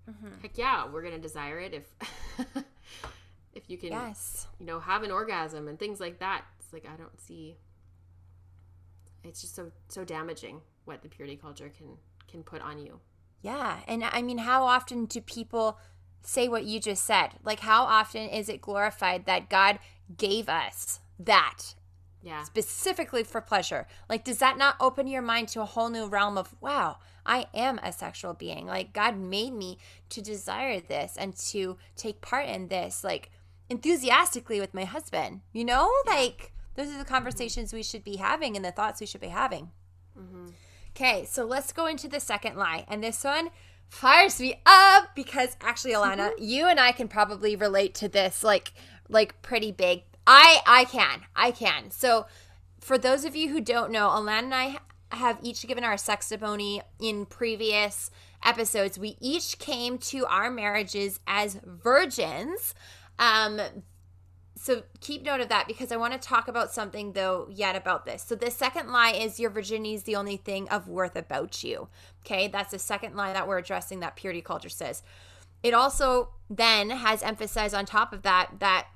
Mm-hmm. 0.09 0.39
heck 0.41 0.57
yeah, 0.57 0.87
we're 0.91 1.03
gonna 1.03 1.19
desire 1.19 1.59
it 1.59 1.73
if 1.73 2.55
if 3.59 3.69
you 3.69 3.77
can, 3.77 3.91
Yes. 3.91 4.47
you 4.59 4.65
know, 4.65 4.79
have 4.79 5.03
an 5.03 5.11
orgasm 5.11 5.67
and 5.67 5.77
things 5.77 5.99
like 5.99 6.19
that. 6.19 6.45
It's 6.59 6.71
like 6.73 6.85
I 6.91 6.95
don't 6.95 7.19
see. 7.19 7.57
It's 9.23 9.41
just 9.41 9.55
so 9.55 9.71
so 9.89 10.03
damaging 10.05 10.61
what 10.85 11.01
the 11.01 11.09
purity 11.09 11.35
culture 11.35 11.69
can 11.77 11.97
can 12.27 12.43
put 12.43 12.61
on 12.61 12.79
you. 12.79 12.99
Yeah. 13.41 13.79
And 13.87 14.03
I 14.03 14.21
mean, 14.21 14.39
how 14.39 14.63
often 14.63 15.05
do 15.05 15.21
people 15.21 15.77
say 16.21 16.47
what 16.47 16.63
you 16.65 16.79
just 16.79 17.03
said? 17.05 17.29
Like, 17.43 17.61
how 17.61 17.83
often 17.83 18.27
is 18.29 18.49
it 18.49 18.61
glorified 18.61 19.25
that 19.25 19.49
God 19.49 19.79
gave 20.17 20.49
us 20.49 20.99
that 21.19 21.75
Yeah, 22.21 22.43
specifically 22.43 23.23
for 23.23 23.39
pleasure? 23.41 23.87
Like, 24.09 24.23
does 24.25 24.39
that 24.39 24.57
not 24.57 24.75
open 24.79 25.07
your 25.07 25.21
mind 25.21 25.47
to 25.49 25.61
a 25.61 25.65
whole 25.65 25.89
new 25.89 26.07
realm 26.07 26.37
of, 26.37 26.53
wow, 26.61 26.97
I 27.25 27.47
am 27.53 27.79
a 27.79 27.93
sexual 27.93 28.33
being? 28.33 28.65
Like, 28.67 28.91
God 28.91 29.17
made 29.17 29.53
me 29.53 29.77
to 30.09 30.21
desire 30.21 30.81
this 30.81 31.15
and 31.17 31.33
to 31.51 31.77
take 31.95 32.19
part 32.21 32.47
in 32.47 32.67
this, 32.67 33.03
like, 33.05 33.31
enthusiastically 33.69 34.59
with 34.59 34.73
my 34.73 34.85
husband. 34.85 35.41
You 35.53 35.65
know, 35.65 35.91
like, 36.05 36.53
those 36.75 36.89
are 36.89 36.97
the 36.97 37.05
conversations 37.05 37.73
we 37.73 37.83
should 37.83 38.03
be 38.03 38.17
having 38.17 38.55
and 38.55 38.63
the 38.63 38.71
thoughts 38.71 38.99
we 38.99 39.07
should 39.07 39.21
be 39.21 39.27
having. 39.27 39.71
Mm-hmm. 40.17 40.47
Okay, 40.95 41.25
so 41.25 41.45
let's 41.45 41.71
go 41.71 41.85
into 41.85 42.07
the 42.07 42.19
second 42.19 42.57
lie. 42.57 42.85
And 42.87 43.03
this 43.03 43.23
one 43.23 43.51
fires 43.87 44.39
me 44.39 44.61
up 44.65 45.15
because 45.15 45.55
actually, 45.61 45.93
Alana, 45.93 46.31
you 46.39 46.67
and 46.67 46.79
I 46.79 46.91
can 46.91 47.07
probably 47.07 47.55
relate 47.55 47.95
to 47.95 48.07
this 48.07 48.43
like 48.43 48.73
like 49.07 49.41
pretty 49.41 49.71
big. 49.71 50.03
I 50.27 50.61
I 50.65 50.85
can. 50.85 51.21
I 51.35 51.51
can. 51.51 51.91
So 51.91 52.25
for 52.79 52.97
those 52.97 53.25
of 53.25 53.35
you 53.35 53.49
who 53.49 53.61
don't 53.61 53.91
know, 53.91 54.09
Alana 54.09 54.43
and 54.43 54.55
I 54.55 54.79
have 55.11 55.39
each 55.41 55.65
given 55.67 55.83
our 55.83 55.95
sextimony 55.95 56.81
in 56.99 57.25
previous 57.25 58.11
episodes. 58.43 58.97
We 58.97 59.17
each 59.19 59.59
came 59.59 59.97
to 59.97 60.25
our 60.25 60.49
marriages 60.49 61.19
as 61.27 61.59
virgins. 61.65 62.73
Um, 63.19 63.61
so 64.55 64.83
keep 64.99 65.23
note 65.23 65.39
of 65.39 65.49
that 65.49 65.67
because 65.67 65.91
I 65.91 65.97
want 65.97 66.13
to 66.13 66.19
talk 66.19 66.47
about 66.47 66.73
something 66.73 67.13
though 67.13 67.47
yet 67.49 67.75
about 67.75 68.05
this. 68.05 68.23
So 68.23 68.35
the 68.35 68.51
second 68.51 68.91
lie 68.91 69.11
is 69.11 69.39
your 69.39 69.49
virginity 69.49 69.93
is 69.93 70.03
the 70.03 70.15
only 70.15 70.37
thing 70.37 70.67
of 70.69 70.87
worth 70.87 71.15
about 71.15 71.63
you. 71.63 71.87
Okay, 72.25 72.47
that's 72.47 72.71
the 72.71 72.79
second 72.79 73.15
lie 73.15 73.31
that 73.31 73.47
we're 73.47 73.57
addressing 73.57 73.99
that 73.99 74.15
purity 74.15 74.41
culture 74.41 74.69
says. 74.69 75.03
It 75.63 75.73
also 75.73 76.29
then 76.49 76.89
has 76.89 77.23
emphasized 77.23 77.73
on 77.73 77.85
top 77.85 78.11
of 78.11 78.23
that 78.23 78.51
that 78.59 78.87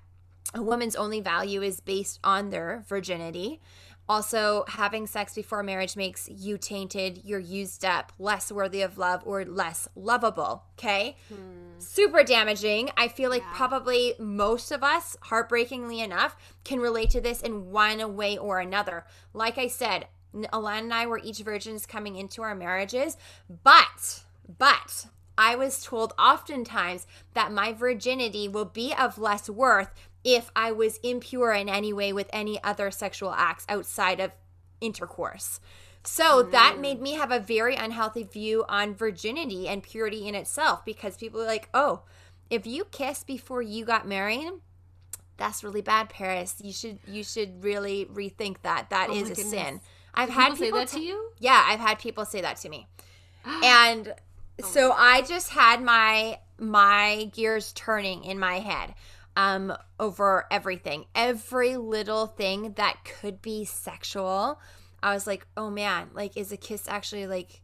a 0.53 0.61
woman's 0.61 0.95
only 0.95 1.19
value 1.19 1.61
is 1.61 1.79
based 1.79 2.19
on 2.23 2.49
their 2.49 2.83
virginity. 2.87 3.61
Also, 4.10 4.65
having 4.67 5.07
sex 5.07 5.33
before 5.33 5.63
marriage 5.63 5.95
makes 5.95 6.27
you 6.29 6.57
tainted, 6.57 7.22
you're 7.24 7.39
used 7.39 7.86
up, 7.86 8.12
less 8.19 8.51
worthy 8.51 8.81
of 8.81 8.98
love, 8.98 9.22
or 9.25 9.45
less 9.45 9.88
lovable. 9.95 10.63
Okay. 10.77 11.15
Hmm. 11.29 11.79
Super 11.79 12.24
damaging. 12.24 12.89
I 12.98 13.07
feel 13.07 13.29
like 13.29 13.43
Yeah. 13.43 13.53
probably 13.55 14.13
most 14.19 14.72
of 14.72 14.83
us, 14.83 15.15
heartbreakingly 15.22 16.01
enough, 16.01 16.36
can 16.65 16.79
relate 16.79 17.10
to 17.12 17.22
this 17.22 17.41
in 17.41 17.72
one 17.72 18.15
way 18.15 18.38
or 18.38 18.60
another. 18.60 19.05
Like 19.33 19.57
I 19.57 19.67
said, 19.67 20.07
N- 20.36 20.48
Alana 20.51 20.79
and 20.79 20.93
I 20.93 21.05
were 21.05 21.19
each 21.19 21.39
virgins 21.39 21.86
coming 21.86 22.15
into 22.15 22.41
our 22.41 22.55
marriages, 22.55 23.17
but, 23.63 24.24
but, 24.57 25.05
I 25.38 25.55
was 25.55 25.83
told 25.83 26.13
oftentimes 26.17 27.07
that 27.33 27.51
my 27.51 27.72
virginity 27.74 28.48
will 28.48 28.65
be 28.65 28.93
of 28.93 29.17
less 29.17 29.50
worth 29.50 29.89
if 30.23 30.51
I 30.55 30.71
was 30.71 30.97
impure 30.97 31.51
in 31.53 31.67
any 31.69 31.93
way 31.93 32.13
with 32.13 32.29
any 32.31 32.61
other 32.63 32.91
sexual 32.91 33.31
acts 33.33 33.65
outside 33.67 34.19
of 34.19 34.31
intercourse. 34.81 35.59
So 36.05 36.43
that 36.43 36.79
made 36.79 37.01
me 37.01 37.13
have 37.13 37.31
a 37.31 37.39
very 37.39 37.75
unhealthy 37.75 38.23
view 38.23 38.65
on 38.67 38.93
virginity 38.93 39.67
and 39.69 39.81
purity 39.81 40.27
in 40.27 40.35
itself 40.35 40.83
because 40.83 41.15
people 41.15 41.41
are 41.41 41.45
like, 41.45 41.69
oh, 41.73 42.01
if 42.49 42.67
you 42.67 42.83
kissed 42.85 43.25
before 43.25 43.61
you 43.61 43.85
got 43.85 44.05
married, 44.07 44.51
that's 45.37 45.63
really 45.63 45.81
bad, 45.81 46.09
Paris. 46.09 46.55
You 46.61 46.73
should 46.73 46.99
you 47.07 47.23
should 47.23 47.63
really 47.63 48.05
rethink 48.05 48.57
that. 48.63 48.89
That 48.89 49.09
Oh 49.09 49.13
is 49.15 49.29
a 49.29 49.35
sin. 49.35 49.81
I've 50.13 50.29
Did 50.29 50.35
had 50.35 50.55
people 50.55 50.65
say 50.65 50.71
that 50.71 50.87
t- 50.89 50.97
to 50.99 51.03
you? 51.03 51.31
yeah, 51.39 51.63
I've 51.67 51.79
had 51.79 51.99
people 51.99 52.25
say 52.25 52.41
that 52.41 52.57
to 52.57 52.69
me. 52.69 52.87
and 53.63 54.13
so 54.61 54.91
I 54.91 55.21
just 55.21 55.49
had 55.49 55.81
my 55.81 56.39
my 56.59 57.29
gears 57.33 57.71
turning 57.73 58.23
in 58.25 58.39
my 58.39 58.59
head 58.59 58.93
um 59.35 59.73
over 59.99 60.45
everything. 60.51 61.05
Every 61.15 61.77
little 61.77 62.27
thing 62.27 62.73
that 62.73 62.97
could 63.03 63.41
be 63.41 63.65
sexual. 63.65 64.59
I 65.01 65.13
was 65.13 65.27
like, 65.27 65.45
"Oh 65.57 65.69
man, 65.69 66.09
like 66.13 66.37
is 66.37 66.51
a 66.51 66.57
kiss 66.57 66.87
actually 66.87 67.27
like 67.27 67.61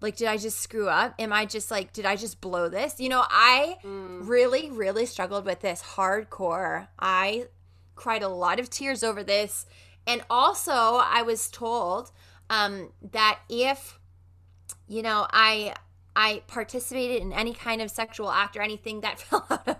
like 0.00 0.16
did 0.16 0.28
I 0.28 0.36
just 0.36 0.60
screw 0.60 0.88
up? 0.88 1.14
Am 1.18 1.32
I 1.32 1.46
just 1.46 1.70
like 1.70 1.92
did 1.92 2.06
I 2.06 2.16
just 2.16 2.40
blow 2.40 2.68
this?" 2.68 3.00
You 3.00 3.08
know, 3.08 3.24
I 3.28 3.76
really 3.82 4.70
really 4.70 5.06
struggled 5.06 5.46
with 5.46 5.60
this 5.60 5.82
hardcore. 5.82 6.88
I 6.98 7.46
cried 7.96 8.22
a 8.22 8.28
lot 8.28 8.60
of 8.60 8.70
tears 8.70 9.02
over 9.02 9.24
this. 9.24 9.66
And 10.06 10.22
also, 10.30 10.72
I 10.72 11.22
was 11.22 11.50
told 11.50 12.12
um, 12.48 12.92
that 13.10 13.40
if, 13.48 13.98
you 14.86 15.02
know, 15.02 15.26
I 15.32 15.74
I 16.16 16.42
participated 16.46 17.20
in 17.20 17.32
any 17.34 17.52
kind 17.52 17.82
of 17.82 17.90
sexual 17.90 18.30
act 18.30 18.56
or 18.56 18.62
anything 18.62 19.02
that 19.02 19.20
fell 19.20 19.46
out 19.50 19.68
of 19.68 19.76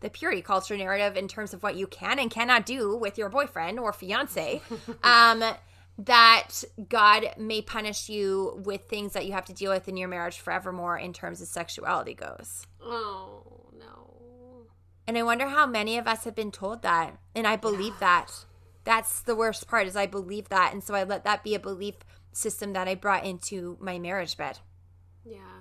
the 0.00 0.10
purity 0.10 0.42
culture 0.42 0.76
narrative 0.76 1.16
in 1.16 1.26
terms 1.26 1.54
of 1.54 1.62
what 1.62 1.76
you 1.76 1.86
can 1.86 2.18
and 2.18 2.30
cannot 2.30 2.66
do 2.66 2.94
with 2.94 3.16
your 3.16 3.30
boyfriend 3.30 3.80
or 3.80 3.92
fiance, 3.94 4.60
um, 5.02 5.42
that 5.98 6.62
God 6.88 7.30
may 7.38 7.62
punish 7.62 8.08
you 8.08 8.60
with 8.64 8.82
things 8.82 9.14
that 9.14 9.26
you 9.26 9.32
have 9.32 9.46
to 9.46 9.54
deal 9.54 9.72
with 9.72 9.88
in 9.88 9.96
your 9.96 10.08
marriage 10.08 10.38
forevermore 10.38 10.98
in 10.98 11.12
terms 11.12 11.40
of 11.40 11.48
sexuality 11.48 12.14
goes. 12.14 12.66
Oh 12.82 13.70
no. 13.76 14.66
And 15.06 15.16
I 15.16 15.22
wonder 15.22 15.48
how 15.48 15.66
many 15.66 15.96
of 15.96 16.06
us 16.06 16.24
have 16.24 16.36
been 16.36 16.52
told 16.52 16.82
that. 16.82 17.18
And 17.34 17.46
I 17.46 17.56
believe 17.56 17.98
that. 17.98 18.44
That's 18.84 19.20
the 19.22 19.34
worst 19.34 19.66
part 19.66 19.86
is 19.86 19.96
I 19.96 20.06
believe 20.06 20.50
that. 20.50 20.72
And 20.72 20.84
so 20.84 20.94
I 20.94 21.02
let 21.04 21.24
that 21.24 21.42
be 21.42 21.54
a 21.54 21.58
belief 21.58 21.94
system 22.32 22.74
that 22.74 22.88
I 22.88 22.94
brought 22.94 23.24
into 23.24 23.76
my 23.80 23.98
marriage 23.98 24.36
bed. 24.36 24.58
Yeah. 25.24 25.57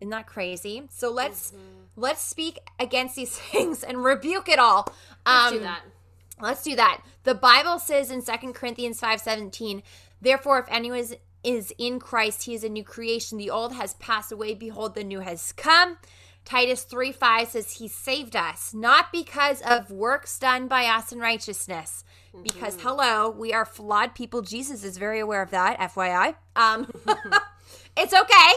Isn't 0.00 0.10
that 0.10 0.26
crazy? 0.26 0.82
So 0.90 1.10
let's 1.10 1.52
let's 1.96 2.22
speak 2.22 2.58
against 2.78 3.16
these 3.16 3.36
things 3.52 3.82
and 3.82 4.02
rebuke 4.02 4.48
it 4.48 4.58
all. 4.58 4.92
Let's 5.26 5.52
Um, 5.52 5.52
do 5.54 5.60
that. 5.60 5.82
Let's 6.40 6.62
do 6.62 6.76
that. 6.76 7.02
The 7.24 7.34
Bible 7.34 7.78
says 7.78 8.10
in 8.10 8.22
2 8.22 8.54
Corinthians 8.54 9.00
5:17, 9.00 9.82
"Therefore 10.20 10.58
if 10.58 10.66
anyone 10.68 10.98
is, 11.00 11.16
is 11.44 11.72
in 11.78 11.98
Christ, 12.00 12.44
he 12.44 12.54
is 12.54 12.64
a 12.64 12.68
new 12.68 12.84
creation. 12.84 13.36
The 13.36 13.50
old 13.50 13.74
has 13.74 13.94
passed 13.94 14.32
away; 14.32 14.54
behold, 14.54 14.94
the 14.94 15.04
new 15.04 15.20
has 15.20 15.52
come." 15.52 15.98
Titus 16.46 16.84
3 16.84 17.12
5 17.12 17.48
says 17.48 17.72
he 17.72 17.86
saved 17.86 18.34
us, 18.34 18.72
not 18.72 19.12
because 19.12 19.60
of 19.60 19.90
works 19.90 20.38
done 20.38 20.66
by 20.68 20.86
us 20.86 21.12
in 21.12 21.18
righteousness. 21.20 22.02
Because, 22.42 22.80
hello, 22.80 23.28
we 23.28 23.52
are 23.52 23.64
flawed 23.66 24.14
people. 24.14 24.40
Jesus 24.40 24.82
is 24.82 24.96
very 24.96 25.20
aware 25.20 25.42
of 25.42 25.50
that, 25.50 25.78
FYI. 25.78 26.34
Um, 26.56 26.90
it's 27.96 28.14
okay. 28.14 28.52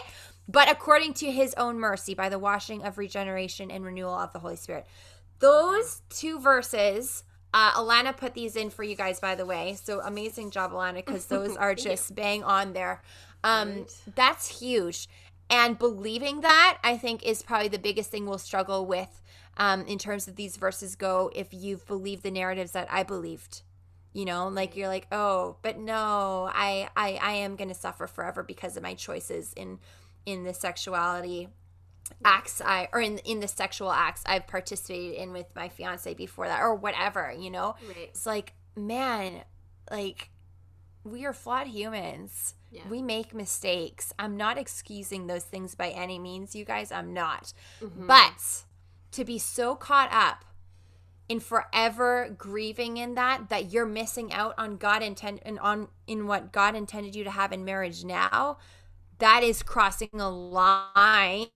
But 0.48 0.70
according 0.70 1.14
to 1.16 1.32
his 1.32 1.54
own 1.56 1.80
mercy, 1.80 2.14
by 2.14 2.30
the 2.30 2.40
washing 2.40 2.84
of 2.84 2.98
regeneration 2.98 3.72
and 3.72 3.86
renewal 3.86 4.14
of 4.14 4.34
the 4.34 4.40
Holy 4.40 4.56
Spirit. 4.56 4.86
Those 5.40 6.02
two 6.10 6.40
verses, 6.40 7.24
uh, 7.54 7.72
Alana 7.74 8.16
put 8.16 8.34
these 8.34 8.56
in 8.56 8.70
for 8.70 8.84
you 8.84 8.96
guys, 8.96 9.20
by 9.20 9.36
the 9.36 9.46
way. 9.46 9.78
So 9.82 10.02
amazing 10.02 10.52
job, 10.52 10.72
Alana, 10.72 10.96
because 10.96 11.26
those 11.28 11.56
are 11.56 11.76
just 11.76 12.14
bang 12.16 12.44
on 12.44 12.74
there. 12.74 13.02
Um, 13.44 13.70
Right. 13.70 14.02
That's 14.16 14.60
huge. 14.60 15.08
And 15.50 15.78
believing 15.78 16.42
that, 16.42 16.80
I 16.84 16.98
think, 16.98 17.24
is 17.24 17.42
probably 17.44 17.68
the 17.68 17.78
biggest 17.80 18.10
thing 18.10 18.26
we'll 18.26 18.38
struggle 18.38 18.86
with 18.86 19.22
um, 19.58 19.86
in 19.86 19.98
terms 19.98 20.28
of 20.28 20.36
these 20.36 20.58
verses 20.58 20.96
go 20.96 21.30
if 21.36 21.54
you've 21.54 21.86
believed 21.86 22.24
the 22.24 22.32
narratives 22.32 22.72
that 22.72 22.88
I 22.90 23.04
believed. 23.04 23.62
You 24.14 24.26
know, 24.26 24.48
like 24.48 24.76
you're 24.76 24.88
like, 24.88 25.08
oh, 25.12 25.58
but 25.62 25.78
no, 25.78 26.50
I 26.54 26.88
I, 26.96 27.20
I 27.22 27.34
am 27.34 27.56
gonna 27.56 27.74
suffer 27.74 28.06
forever 28.08 28.44
because 28.44 28.78
of 28.78 28.84
my 28.84 28.94
choices 28.94 29.54
in 29.54 29.80
in 30.26 30.44
the 30.44 30.54
sexuality 30.54 31.50
acts 32.26 32.62
I 32.62 32.90
or 32.94 33.02
in 33.02 33.18
in 33.20 33.40
the 33.40 33.48
sexual 33.48 33.92
acts 33.92 34.24
I've 34.26 34.48
participated 34.48 35.16
in 35.16 35.34
with 35.34 35.48
my 35.56 35.70
fiance 35.70 36.14
before 36.14 36.48
that 36.48 36.62
or 36.62 36.76
whatever, 36.76 37.34
you 37.38 37.50
know? 37.50 37.76
Right. 37.88 38.10
It's 38.10 38.26
like, 38.26 38.54
man, 38.76 39.44
like 39.92 40.30
we 41.04 41.26
are 41.26 41.34
flawed 41.34 41.68
humans. 41.68 42.56
Yeah. 42.72 42.82
We 42.90 43.02
make 43.02 43.34
mistakes. 43.34 44.14
I'm 44.18 44.36
not 44.36 44.58
excusing 44.58 45.28
those 45.28 45.44
things 45.44 45.76
by 45.76 45.90
any 45.90 46.18
means, 46.18 46.56
you 46.56 46.66
guys. 46.66 46.92
I'm 46.92 47.14
not. 47.14 47.54
Mm-hmm. 47.82 48.08
But 48.08 48.64
to 49.12 49.24
be 49.24 49.38
so 49.38 49.76
caught 49.76 50.12
up 50.12 50.44
in 51.30 51.40
forever 51.40 52.34
grieving 52.38 52.98
in 52.98 53.16
that 53.16 53.50
that 53.50 53.72
you're 53.72 53.86
missing 53.86 54.34
out 54.34 54.54
on 54.58 54.78
God 54.78 55.02
intend 55.02 55.40
and 55.44 55.60
on 55.60 55.88
in 56.08 56.28
what 56.28 56.52
God 56.52 56.76
intended 56.76 57.16
you 57.16 57.24
to 57.24 57.32
have 57.32 57.52
in 57.52 57.64
marriage 57.64 58.04
now, 58.04 58.58
that 59.24 59.42
is 59.42 59.64
crossing 59.64 60.10
a 60.20 60.30
line 60.30 61.48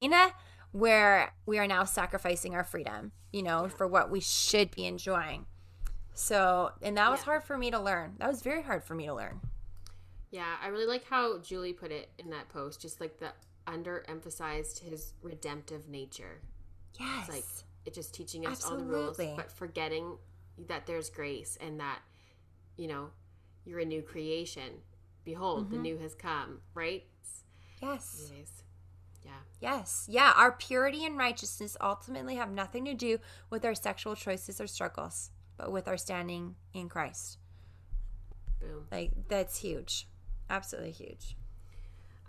where 0.72 1.34
we 1.46 1.60
are 1.60 1.68
now 1.68 1.84
sacrificing 1.84 2.56
our 2.56 2.64
freedom, 2.64 3.12
you 3.34 3.44
know, 3.44 3.68
for 3.68 3.86
what 3.88 4.10
we 4.10 4.22
should 4.22 4.72
be 4.72 4.86
enjoying. 4.86 5.46
So, 6.14 6.72
and 6.82 6.98
that 6.98 7.12
was 7.12 7.22
Yeah. 7.22 7.26
hard 7.26 7.44
for 7.44 7.58
me 7.58 7.70
to 7.72 7.80
learn. 7.80 8.16
That 8.20 8.30
was 8.30 8.42
very 8.42 8.64
hard 8.64 8.84
for 8.86 8.96
me 8.96 9.06
to 9.08 9.14
learn. 9.14 9.42
Yeah, 10.32 10.58
I 10.62 10.68
really 10.68 10.86
like 10.86 11.06
how 11.06 11.40
Juli 11.40 11.74
put 11.74 11.92
it 11.92 12.10
in 12.18 12.30
that 12.32 12.50
post, 12.50 12.82
just 12.82 13.00
like 13.00 13.20
the 13.20 13.32
underemphasized 13.66 14.80
his 14.80 15.14
redemptive 15.22 15.88
nature. 15.88 16.42
Yes. 17.00 17.28
It's 17.28 17.30
like 17.30 17.46
it 17.86 17.94
just 17.94 18.14
teaching 18.14 18.46
us 18.46 18.64
all 18.64 18.78
the 18.78 18.86
rules, 18.86 19.18
but 19.36 19.52
forgetting 19.52 20.18
that 20.68 20.86
there's 20.86 21.10
grace 21.10 21.58
and 21.62 21.80
that, 21.80 22.00
you 22.78 22.88
know, 22.88 23.12
you're 23.66 23.80
a 23.80 23.86
new 23.86 24.02
creation. 24.02 24.82
Behold, 25.24 25.66
Mm-hmm. 25.66 25.76
the 25.76 25.78
new 25.82 25.98
has 26.00 26.16
come, 26.16 26.62
right? 26.74 27.06
Yes. 27.82 28.26
Anyways, 28.30 28.63
yeah. 29.24 29.32
Yes. 29.60 30.08
Yeah. 30.10 30.34
Our 30.36 30.54
purity 30.54 31.06
and 31.06 31.18
righteousness 31.18 31.76
ultimately 31.82 32.36
have 32.36 32.52
nothing 32.52 32.86
to 32.86 32.94
do 32.94 33.20
with 33.50 33.66
our 33.66 33.76
sexual 33.76 34.16
choices 34.16 34.62
or 34.62 34.68
struggles, 34.68 35.32
but 35.58 35.72
with 35.72 35.88
our 35.88 35.98
standing 35.98 36.56
in 36.74 36.90
Christ. 36.90 37.38
Boom. 38.60 38.86
Like, 38.92 39.12
that's 39.28 39.60
huge. 39.60 40.08
Absolutely 40.50 40.92
huge. 40.92 41.36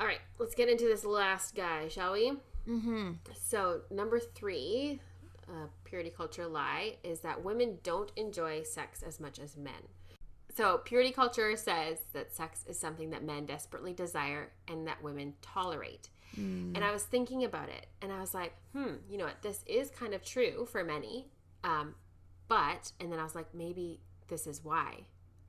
All 0.00 0.06
right, 0.06 0.20
let's 0.38 0.54
get 0.54 0.68
into 0.68 0.84
this 0.84 1.04
last 1.04 1.54
guy, 1.54 1.88
shall 1.88 2.12
we? 2.12 2.32
Mm-hmm. 2.68 3.12
So, 3.34 3.80
number 3.90 4.20
three, 4.20 5.00
uh, 5.48 5.66
purity 5.84 6.10
culture 6.10 6.46
lie 6.46 6.96
is 7.02 7.20
that 7.20 7.42
women 7.42 7.78
don't 7.82 8.12
enjoy 8.16 8.62
sex 8.62 9.02
as 9.02 9.18
much 9.18 9.38
as 9.38 9.56
men. 9.56 9.72
So, 10.58 10.78
purity 10.78 11.12
culture 11.12 11.56
says 11.56 11.98
that 12.14 12.34
sex 12.34 12.64
is 12.66 12.76
something 12.76 13.10
that 13.10 13.22
men 13.22 13.46
desperately 13.46 13.92
desire 13.92 14.50
and 14.66 14.88
that 14.88 15.00
women 15.04 15.34
tolerate. 15.40 16.08
And 16.34 16.78
I 16.78 16.90
was 16.90 17.04
thinking 17.04 17.44
about 17.44 17.68
it 17.68 17.86
and 18.02 18.12
I 18.12 18.18
was 18.20 18.34
like, 18.34 18.54
hmm, 18.72 18.94
you 19.08 19.18
know 19.18 19.24
what? 19.26 19.40
This 19.40 19.62
is 19.66 19.88
kind 19.90 20.14
of 20.14 20.24
true 20.24 20.66
for 20.70 20.82
many. 20.82 21.28
Um, 21.62 21.94
but, 22.48 22.90
and 22.98 23.12
then 23.12 23.20
I 23.20 23.22
was 23.22 23.36
like, 23.36 23.54
maybe 23.54 24.00
this 24.26 24.48
is 24.48 24.64
why, 24.64 25.04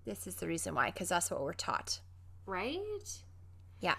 This 0.06 0.28
is 0.28 0.36
the 0.36 0.48
reason 0.48 0.76
why, 0.76 0.92
because 0.92 1.10
that's 1.10 1.32
what 1.32 1.42
we're 1.42 1.54
taught. 1.54 2.00
right? 2.46 2.80
Yeah. 3.80 3.96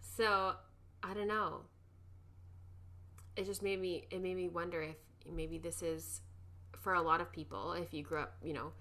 So 0.00 0.54
I 1.02 1.12
don't 1.12 1.28
know. 1.28 1.60
It 3.36 3.44
just 3.44 3.62
made 3.62 3.80
me 3.82 4.06
it 4.10 4.22
made 4.22 4.36
me 4.36 4.48
wonder 4.48 4.80
if 4.82 4.96
maybe 5.30 5.58
this 5.58 5.82
is 5.82 6.22
for 6.74 6.94
a 6.94 7.02
lot 7.02 7.20
of 7.20 7.30
people 7.30 7.74
if 7.74 7.92
you 7.92 8.02
grew 8.02 8.20
up, 8.20 8.36
you 8.42 8.54
know, 8.54 8.72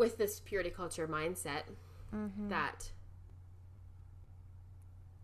with 0.00 0.16
this 0.16 0.40
purity 0.40 0.70
culture 0.70 1.06
mindset 1.06 1.64
that 2.48 2.90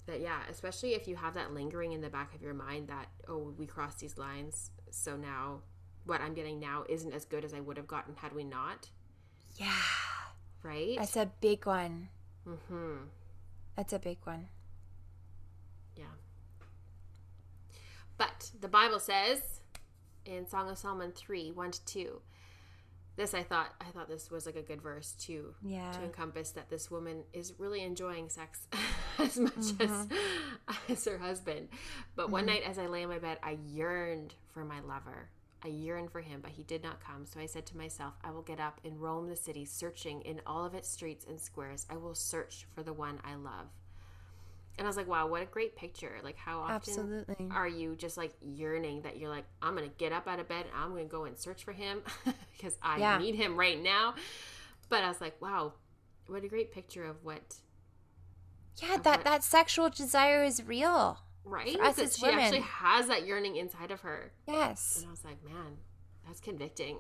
that 0.06 0.20
yeah, 0.20 0.38
especially 0.50 0.94
if 0.94 1.08
you 1.08 1.16
have 1.16 1.34
that 1.34 1.52
lingering 1.52 1.92
in 1.92 2.00
the 2.00 2.10
back 2.10 2.34
of 2.34 2.42
your 2.42 2.54
mind 2.54 2.86
that 2.88 3.08
oh, 3.26 3.52
we 3.58 3.66
crossed 3.66 3.98
these 3.98 4.16
lines, 4.18 4.70
so 4.90 5.16
now 5.16 5.62
what 6.04 6.20
I'm 6.20 6.34
getting 6.34 6.60
now 6.60 6.84
isn't 6.88 7.12
as 7.12 7.24
good 7.24 7.44
as 7.44 7.52
I 7.54 7.60
would 7.60 7.76
have 7.76 7.88
gotten 7.88 8.14
had 8.14 8.32
we 8.32 8.44
not. 8.44 8.90
Yeah. 9.56 9.72
right? 10.62 10.96
That's 10.98 11.16
a 11.16 11.30
big 11.40 11.66
one. 11.66 12.08
mm-hmm. 12.46 12.98
That's 13.76 13.92
a 13.92 13.98
big 13.98 14.18
one. 14.24 14.46
Yeah. 15.96 16.04
But 18.16 18.50
the 18.60 18.68
Bible 18.68 19.00
says 19.00 19.60
in 20.24 20.46
Song 20.46 20.70
of 20.70 20.78
Solomon 20.78 21.12
3 21.12 21.50
1 21.50 21.70
to 21.72 21.84
2. 21.84 22.20
This 23.16 23.32
I 23.32 23.42
thought 23.42 23.74
I 23.80 23.90
thought 23.90 24.08
this 24.08 24.30
was 24.30 24.46
like 24.46 24.56
a 24.56 24.62
good 24.62 24.82
verse 24.82 25.12
to 25.20 25.54
Yeah. 25.62 25.90
to 25.92 26.02
encompass 26.02 26.50
that 26.50 26.68
this 26.68 26.90
woman 26.90 27.24
is 27.32 27.54
really 27.58 27.82
enjoying 27.82 28.28
sex 28.28 28.66
as 29.18 29.38
much 29.38 29.56
as 29.56 29.72
mm-hmm. 29.72 30.12
as 30.92 31.04
her 31.06 31.18
husband. 31.18 31.68
But 32.14 32.30
one 32.30 32.42
mm-hmm. 32.44 32.54
night 32.54 32.62
as 32.64 32.78
I 32.78 32.86
lay 32.86 33.02
in 33.02 33.08
my 33.08 33.18
bed, 33.18 33.38
I 33.42 33.58
yearned 33.66 34.34
for 34.52 34.64
my 34.64 34.80
lover. 34.80 35.30
I 35.64 35.68
yearned 35.68 36.12
for 36.12 36.20
him, 36.20 36.40
but 36.42 36.52
he 36.52 36.62
did 36.62 36.82
not 36.82 37.00
come. 37.00 37.26
So 37.26 37.40
I 37.40 37.46
said 37.46 37.66
to 37.66 37.76
myself, 37.76 38.14
I 38.22 38.30
will 38.30 38.42
get 38.42 38.60
up 38.60 38.80
and 38.84 39.00
roam 39.00 39.28
the 39.28 39.34
city, 39.36 39.64
searching 39.64 40.20
in 40.20 40.40
all 40.46 40.64
of 40.64 40.74
its 40.74 40.88
streets 40.88 41.24
and 41.28 41.40
squares. 41.40 41.86
I 41.90 41.96
will 41.96 42.14
search 42.14 42.66
for 42.74 42.82
the 42.82 42.92
one 42.92 43.18
I 43.24 43.34
love. 43.34 43.68
And 44.78 44.86
I 44.86 44.88
was 44.88 44.96
like, 44.96 45.08
wow, 45.08 45.26
what 45.26 45.40
a 45.42 45.46
great 45.46 45.74
picture. 45.74 46.12
Like, 46.22 46.36
how 46.36 46.58
often 46.60 46.74
Absolutely. 46.74 47.48
are 47.50 47.66
you 47.66 47.96
just 47.96 48.16
like 48.18 48.34
yearning 48.42 49.02
that 49.02 49.16
you're 49.16 49.30
like, 49.30 49.44
I'm 49.62 49.74
going 49.74 49.88
to 49.88 49.94
get 49.96 50.12
up 50.12 50.28
out 50.28 50.38
of 50.38 50.48
bed 50.48 50.66
and 50.66 50.74
I'm 50.82 50.90
going 50.90 51.06
to 51.06 51.10
go 51.10 51.24
and 51.24 51.38
search 51.38 51.64
for 51.64 51.72
him 51.72 52.02
because 52.52 52.76
I 52.82 52.98
Yeah. 52.98 53.18
need 53.18 53.36
him 53.36 53.56
right 53.56 53.82
now? 53.82 54.14
But 54.90 55.02
I 55.02 55.08
was 55.08 55.20
like, 55.20 55.40
wow, 55.40 55.72
what 56.26 56.44
a 56.44 56.48
great 56.48 56.72
picture 56.72 57.04
of 57.06 57.16
what, 57.24 57.56
Yeah, 58.82 58.98
that 58.98 59.18
what- 59.18 59.24
that 59.24 59.44
sexual 59.44 59.88
desire 59.88 60.44
is 60.44 60.62
real. 60.62 61.20
right? 61.44 61.72
For 61.76 61.82
us 61.82 61.96
that 61.96 62.04
as 62.04 62.16
she 62.18 62.26
actually 62.26 62.60
has 62.60 63.06
that 63.08 63.26
yearning 63.26 63.56
inside 63.56 63.90
of 63.90 64.00
her. 64.00 64.32
Yes. 64.46 64.98
And 64.98 65.06
I 65.06 65.10
was 65.10 65.24
like, 65.24 65.42
man, 65.42 65.78
that's 66.26 66.40
convicting. 66.40 66.98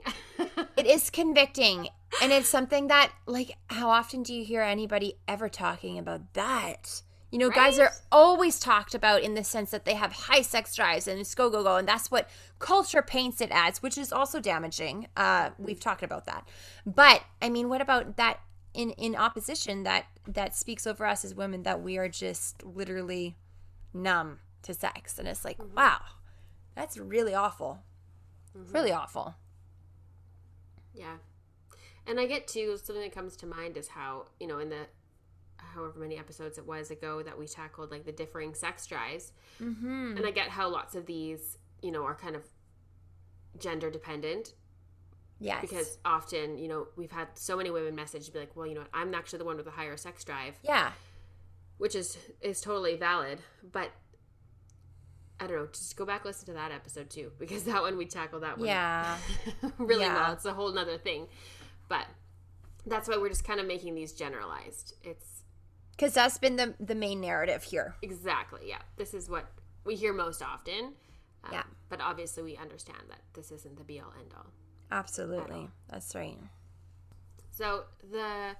It 0.76 0.86
is 0.86 1.10
convicting. 1.10 1.88
And 2.22 2.32
it's 2.32 2.48
something 2.48 2.86
that, 2.86 3.12
like, 3.26 3.56
how 3.68 3.90
often 3.90 4.22
do 4.22 4.32
you 4.32 4.44
hear 4.44 4.62
anybody 4.62 5.18
ever 5.28 5.48
talking 5.50 5.98
about 5.98 6.32
that? 6.34 7.02
You 7.32 7.38
know, 7.40 7.50
guys 7.50 7.78
are 7.80 7.90
always 8.12 8.60
talked 8.60 8.94
about 8.94 9.22
in 9.22 9.34
the 9.34 9.42
sense 9.42 9.72
that 9.72 9.84
they 9.84 9.94
have 9.94 10.12
high 10.12 10.42
sex 10.42 10.74
drives 10.74 11.08
and 11.08 11.18
it's 11.18 11.34
go, 11.34 11.50
go, 11.50 11.62
go. 11.64 11.76
And 11.76 11.86
that's 11.86 12.10
what 12.10 12.30
culture 12.60 13.02
paints 13.02 13.40
it 13.40 13.50
as, 13.50 13.82
which 13.82 13.98
is 13.98 14.12
also 14.12 14.40
damaging. 14.40 15.08
Uh, 15.16 15.50
we've 15.58 15.80
talked 15.80 16.04
about 16.04 16.26
that. 16.26 16.48
But, 16.86 17.24
I 17.42 17.48
mean, 17.48 17.68
what 17.68 17.80
about 17.80 18.16
that 18.16 18.40
in, 18.74 18.90
in 18.92 19.16
opposition 19.16 19.82
that, 19.82 20.06
that 20.28 20.54
speaks 20.54 20.86
over 20.86 21.04
us 21.04 21.24
as 21.24 21.34
women 21.34 21.64
that 21.64 21.82
we 21.82 21.98
are 21.98 22.08
just 22.08 22.64
literally 22.64 23.36
numb 23.92 24.38
to 24.62 24.72
sex? 24.72 25.18
And 25.18 25.26
it's 25.26 25.44
like, 25.44 25.58
wow, 25.76 26.00
that's 26.76 26.96
really 26.96 27.34
awful. 27.34 27.80
Really 28.54 28.92
awful. 28.92 29.34
Yeah. 30.94 31.16
And 32.06 32.20
I 32.20 32.26
get 32.26 32.46
to 32.48 32.78
something 32.78 33.02
that 33.02 33.12
comes 33.12 33.36
to 33.38 33.46
mind 33.46 33.76
is 33.76 33.88
how, 33.88 34.26
you 34.38 34.46
know, 34.46 34.60
in 34.60 34.70
the 34.70 34.86
however 35.58 35.98
many 35.98 36.16
episodes 36.18 36.58
it 36.58 36.66
was 36.66 36.90
ago 36.90 37.22
that 37.22 37.38
we 37.38 37.46
tackled 37.46 37.90
like 37.90 38.04
the 38.04 38.12
differing 38.12 38.54
sex 38.54 38.86
drives. 38.86 39.32
Mm-hmm. 39.62 40.16
And 40.16 40.26
I 40.26 40.30
get 40.30 40.48
how 40.48 40.68
lots 40.68 40.94
of 40.94 41.06
these, 41.06 41.58
you 41.82 41.90
know, 41.92 42.04
are 42.04 42.14
kind 42.14 42.36
of 42.36 42.42
gender 43.58 43.90
dependent 43.90 44.54
Yes. 45.38 45.60
because 45.60 45.98
often, 46.04 46.56
you 46.56 46.66
know, 46.68 46.86
we've 46.96 47.10
had 47.12 47.28
so 47.34 47.56
many 47.58 47.70
women 47.70 47.94
message 47.94 48.32
be 48.32 48.38
like, 48.38 48.56
well, 48.56 48.66
you 48.66 48.74
know 48.74 48.80
what, 48.80 48.90
I'm 48.94 49.14
actually 49.14 49.38
the 49.40 49.44
one 49.44 49.58
with 49.58 49.66
a 49.66 49.70
higher 49.70 49.96
sex 49.98 50.24
drive, 50.24 50.54
yeah. 50.62 50.92
which 51.76 51.94
is 51.94 52.16
is 52.40 52.60
totally 52.62 52.96
valid, 52.96 53.40
but 53.70 53.90
I 55.38 55.46
don't 55.46 55.56
know, 55.56 55.66
just 55.70 55.94
go 55.96 56.06
back 56.06 56.24
listen 56.24 56.46
to 56.46 56.54
that 56.54 56.72
episode 56.72 57.10
too 57.10 57.32
because 57.38 57.64
that 57.64 57.82
one 57.82 57.98
we 57.98 58.06
tackle 58.06 58.40
that 58.40 58.56
one 58.56 58.66
Yeah. 58.66 59.18
really 59.78 60.04
Yeah. 60.04 60.14
well. 60.14 60.32
It's 60.32 60.46
a 60.46 60.54
whole 60.54 60.72
nother 60.72 60.96
thing. 60.96 61.26
But 61.88 62.06
that's 62.86 63.06
why 63.08 63.18
we're 63.18 63.28
just 63.28 63.44
kind 63.44 63.60
of 63.60 63.66
making 63.66 63.94
these 63.94 64.12
generalized. 64.12 64.94
It's 65.02 65.35
Because 65.96 66.14
that's 66.14 66.38
been 66.38 66.56
the 66.56 66.74
the 66.78 66.94
main 66.94 67.20
narrative 67.20 67.62
here. 67.62 67.94
exactly, 68.02 68.68
yeah. 68.68 68.82
This 68.96 69.14
is 69.14 69.28
what 69.28 69.46
we 69.84 69.96
hear 69.96 70.12
most 70.12 70.42
often. 70.42 70.92
Um, 71.44 71.52
Yeah. 71.52 71.62
But 71.88 72.00
obviously, 72.00 72.42
we 72.42 72.56
understand 72.56 73.04
that 73.08 73.20
this 73.34 73.50
isn't 73.50 73.76
the 73.76 73.84
be 73.84 74.00
all 74.00 74.12
end 74.18 74.34
all. 74.36 74.46
Absolutely. 74.90 75.68
That's 75.88 76.14
right. 76.14 76.38
So 77.50 77.84
the 78.10 78.56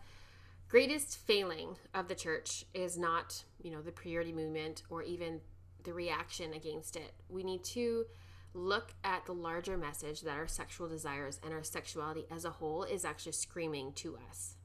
greatest 0.69 1.19
failing 1.19 1.77
of 1.95 2.09
the 2.09 2.15
church 2.15 2.65
is 2.73 2.97
not, 2.99 3.45
you 3.63 3.71
know, 3.71 3.83
the 3.83 3.93
purity 3.93 4.33
movement 4.33 4.83
or 4.89 5.03
even 5.03 5.41
the 5.85 5.93
reaction 5.93 6.53
against 6.55 6.97
it. 6.97 7.13
We 7.29 7.45
need 7.45 7.63
to 7.65 8.07
look 8.55 8.95
at 9.05 9.27
the 9.27 9.35
larger 9.35 9.77
message 9.77 10.23
that 10.23 10.37
our 10.37 10.49
sexual 10.49 10.89
desires 10.89 11.39
and 11.45 11.53
our 11.53 11.63
sexuality 11.63 12.25
as 12.31 12.45
a 12.45 12.51
whole 12.51 12.85
is 12.85 13.05
actually 13.05 13.33
screaming 13.33 13.93
to 13.93 14.17
us. 14.31 14.57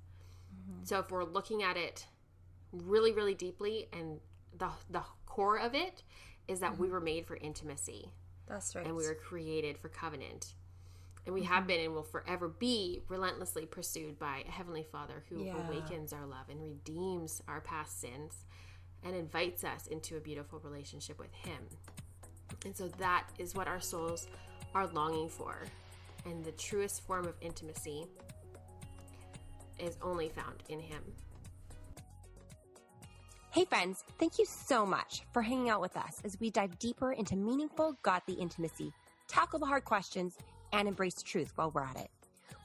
So 0.83 0.99
if 0.99 1.11
we're 1.11 1.25
looking 1.25 1.61
at 1.61 1.77
it 1.77 2.07
really 2.73 3.11
really 3.11 3.33
deeply 3.33 3.87
and 3.93 4.19
the 4.57 4.69
the 4.89 5.01
core 5.25 5.57
of 5.57 5.73
it 5.73 6.03
is 6.47 6.59
that 6.59 6.77
we 6.77 6.87
mm-hmm. 6.87 6.93
were 6.93 7.01
made 7.01 7.25
for 7.25 7.37
intimacy 7.37 8.11
That's 8.47 8.75
right. 8.75 8.85
and 8.85 8.95
we 8.95 9.07
were 9.07 9.15
created 9.15 9.77
for 9.77 9.89
covenant. 9.89 10.53
And 11.25 11.35
we 11.35 11.43
have 11.43 11.59
mm-hmm. 11.59 11.67
been 11.67 11.79
and 11.81 11.93
will 11.93 12.03
forever 12.03 12.47
be 12.47 13.01
relentlessly 13.07 13.65
pursued 13.65 14.17
by 14.17 14.43
a 14.47 14.51
Heavenly 14.51 14.83
Father 14.91 15.23
who 15.29 15.43
Yeah. 15.43 15.67
awakens 15.67 16.13
our 16.13 16.25
love 16.25 16.49
and 16.49 16.61
redeems 16.61 17.41
our 17.47 17.61
past 17.61 18.01
sins 18.01 18.45
and 19.03 19.15
invites 19.15 19.63
us 19.63 19.87
into 19.87 20.17
a 20.17 20.19
beautiful 20.19 20.59
relationship 20.59 21.19
with 21.19 21.31
Him. 21.31 21.67
And 22.65 22.75
so 22.75 22.87
that 22.99 23.27
is 23.37 23.55
what 23.55 23.67
our 23.67 23.79
souls 23.79 24.27
are 24.73 24.87
longing 24.87 25.29
for. 25.29 25.63
And 26.25 26.43
the 26.43 26.51
truest 26.51 27.01
form 27.03 27.25
of 27.25 27.35
intimacy 27.39 28.07
is 29.79 29.97
only 30.01 30.29
found 30.29 30.63
in 30.69 30.79
Him. 30.79 31.03
Hey, 33.53 33.65
friends, 33.65 34.05
thank 34.17 34.39
you 34.39 34.45
so 34.45 34.85
much 34.85 35.23
for 35.33 35.41
hanging 35.41 35.69
out 35.69 35.81
with 35.81 35.97
us 35.97 36.21
as 36.23 36.39
we 36.39 36.49
dive 36.49 36.79
deeper 36.79 37.11
into 37.11 37.35
meaningful, 37.35 37.97
godly 38.01 38.35
intimacy, 38.35 38.93
tackle 39.27 39.59
the 39.59 39.65
hard 39.65 39.83
questions, 39.83 40.37
and 40.71 40.87
embrace 40.87 41.21
truth 41.21 41.51
while 41.55 41.69
we're 41.69 41.83
at 41.83 41.97
it. 41.97 42.09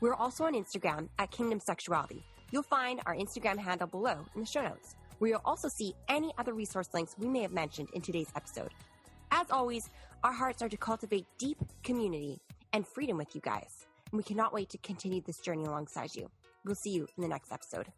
We're 0.01 0.15
also 0.15 0.45
on 0.45 0.55
Instagram 0.55 1.09
at 1.19 1.33
Kingdom 1.33 1.59
Sexuality. 1.59 2.25
You'll 2.53 2.63
find 2.63 3.01
our 3.05 3.17
Instagram 3.17 3.59
handle 3.59 3.89
below 3.89 4.25
in 4.37 4.41
the 4.41 4.47
show 4.47 4.63
notes, 4.63 4.95
where 5.19 5.31
you'll 5.31 5.41
also 5.45 5.67
see 5.67 5.93
any 6.09 6.33
other 6.39 6.55
resource 6.55 6.91
links 6.95 7.17
we 7.19 7.27
may 7.27 7.43
have 7.43 7.53
mentioned 7.53 7.89
in 7.93 8.01
today's 8.01 8.31
episode. 8.37 8.71
As 9.33 9.51
always, 9.51 9.91
our 10.23 10.33
hearts 10.33 10.63
are 10.63 10.69
to 10.69 10.77
cultivate 10.77 11.27
deep 11.37 11.59
community 11.83 12.39
and 12.73 12.87
freedom 12.87 13.17
with 13.17 13.35
you 13.35 13.41
guys, 13.41 13.87
and 14.13 14.19
we 14.19 14.23
cannot 14.23 14.53
wait 14.53 14.69
to 14.69 14.79
continue 14.79 15.21
this 15.21 15.41
journey 15.41 15.65
alongside 15.65 16.15
you. 16.15 16.31
We'll 16.65 16.77
see 16.77 16.91
you 16.91 17.09
in 17.17 17.23
the 17.25 17.29
next 17.29 17.51
episode. 17.51 17.89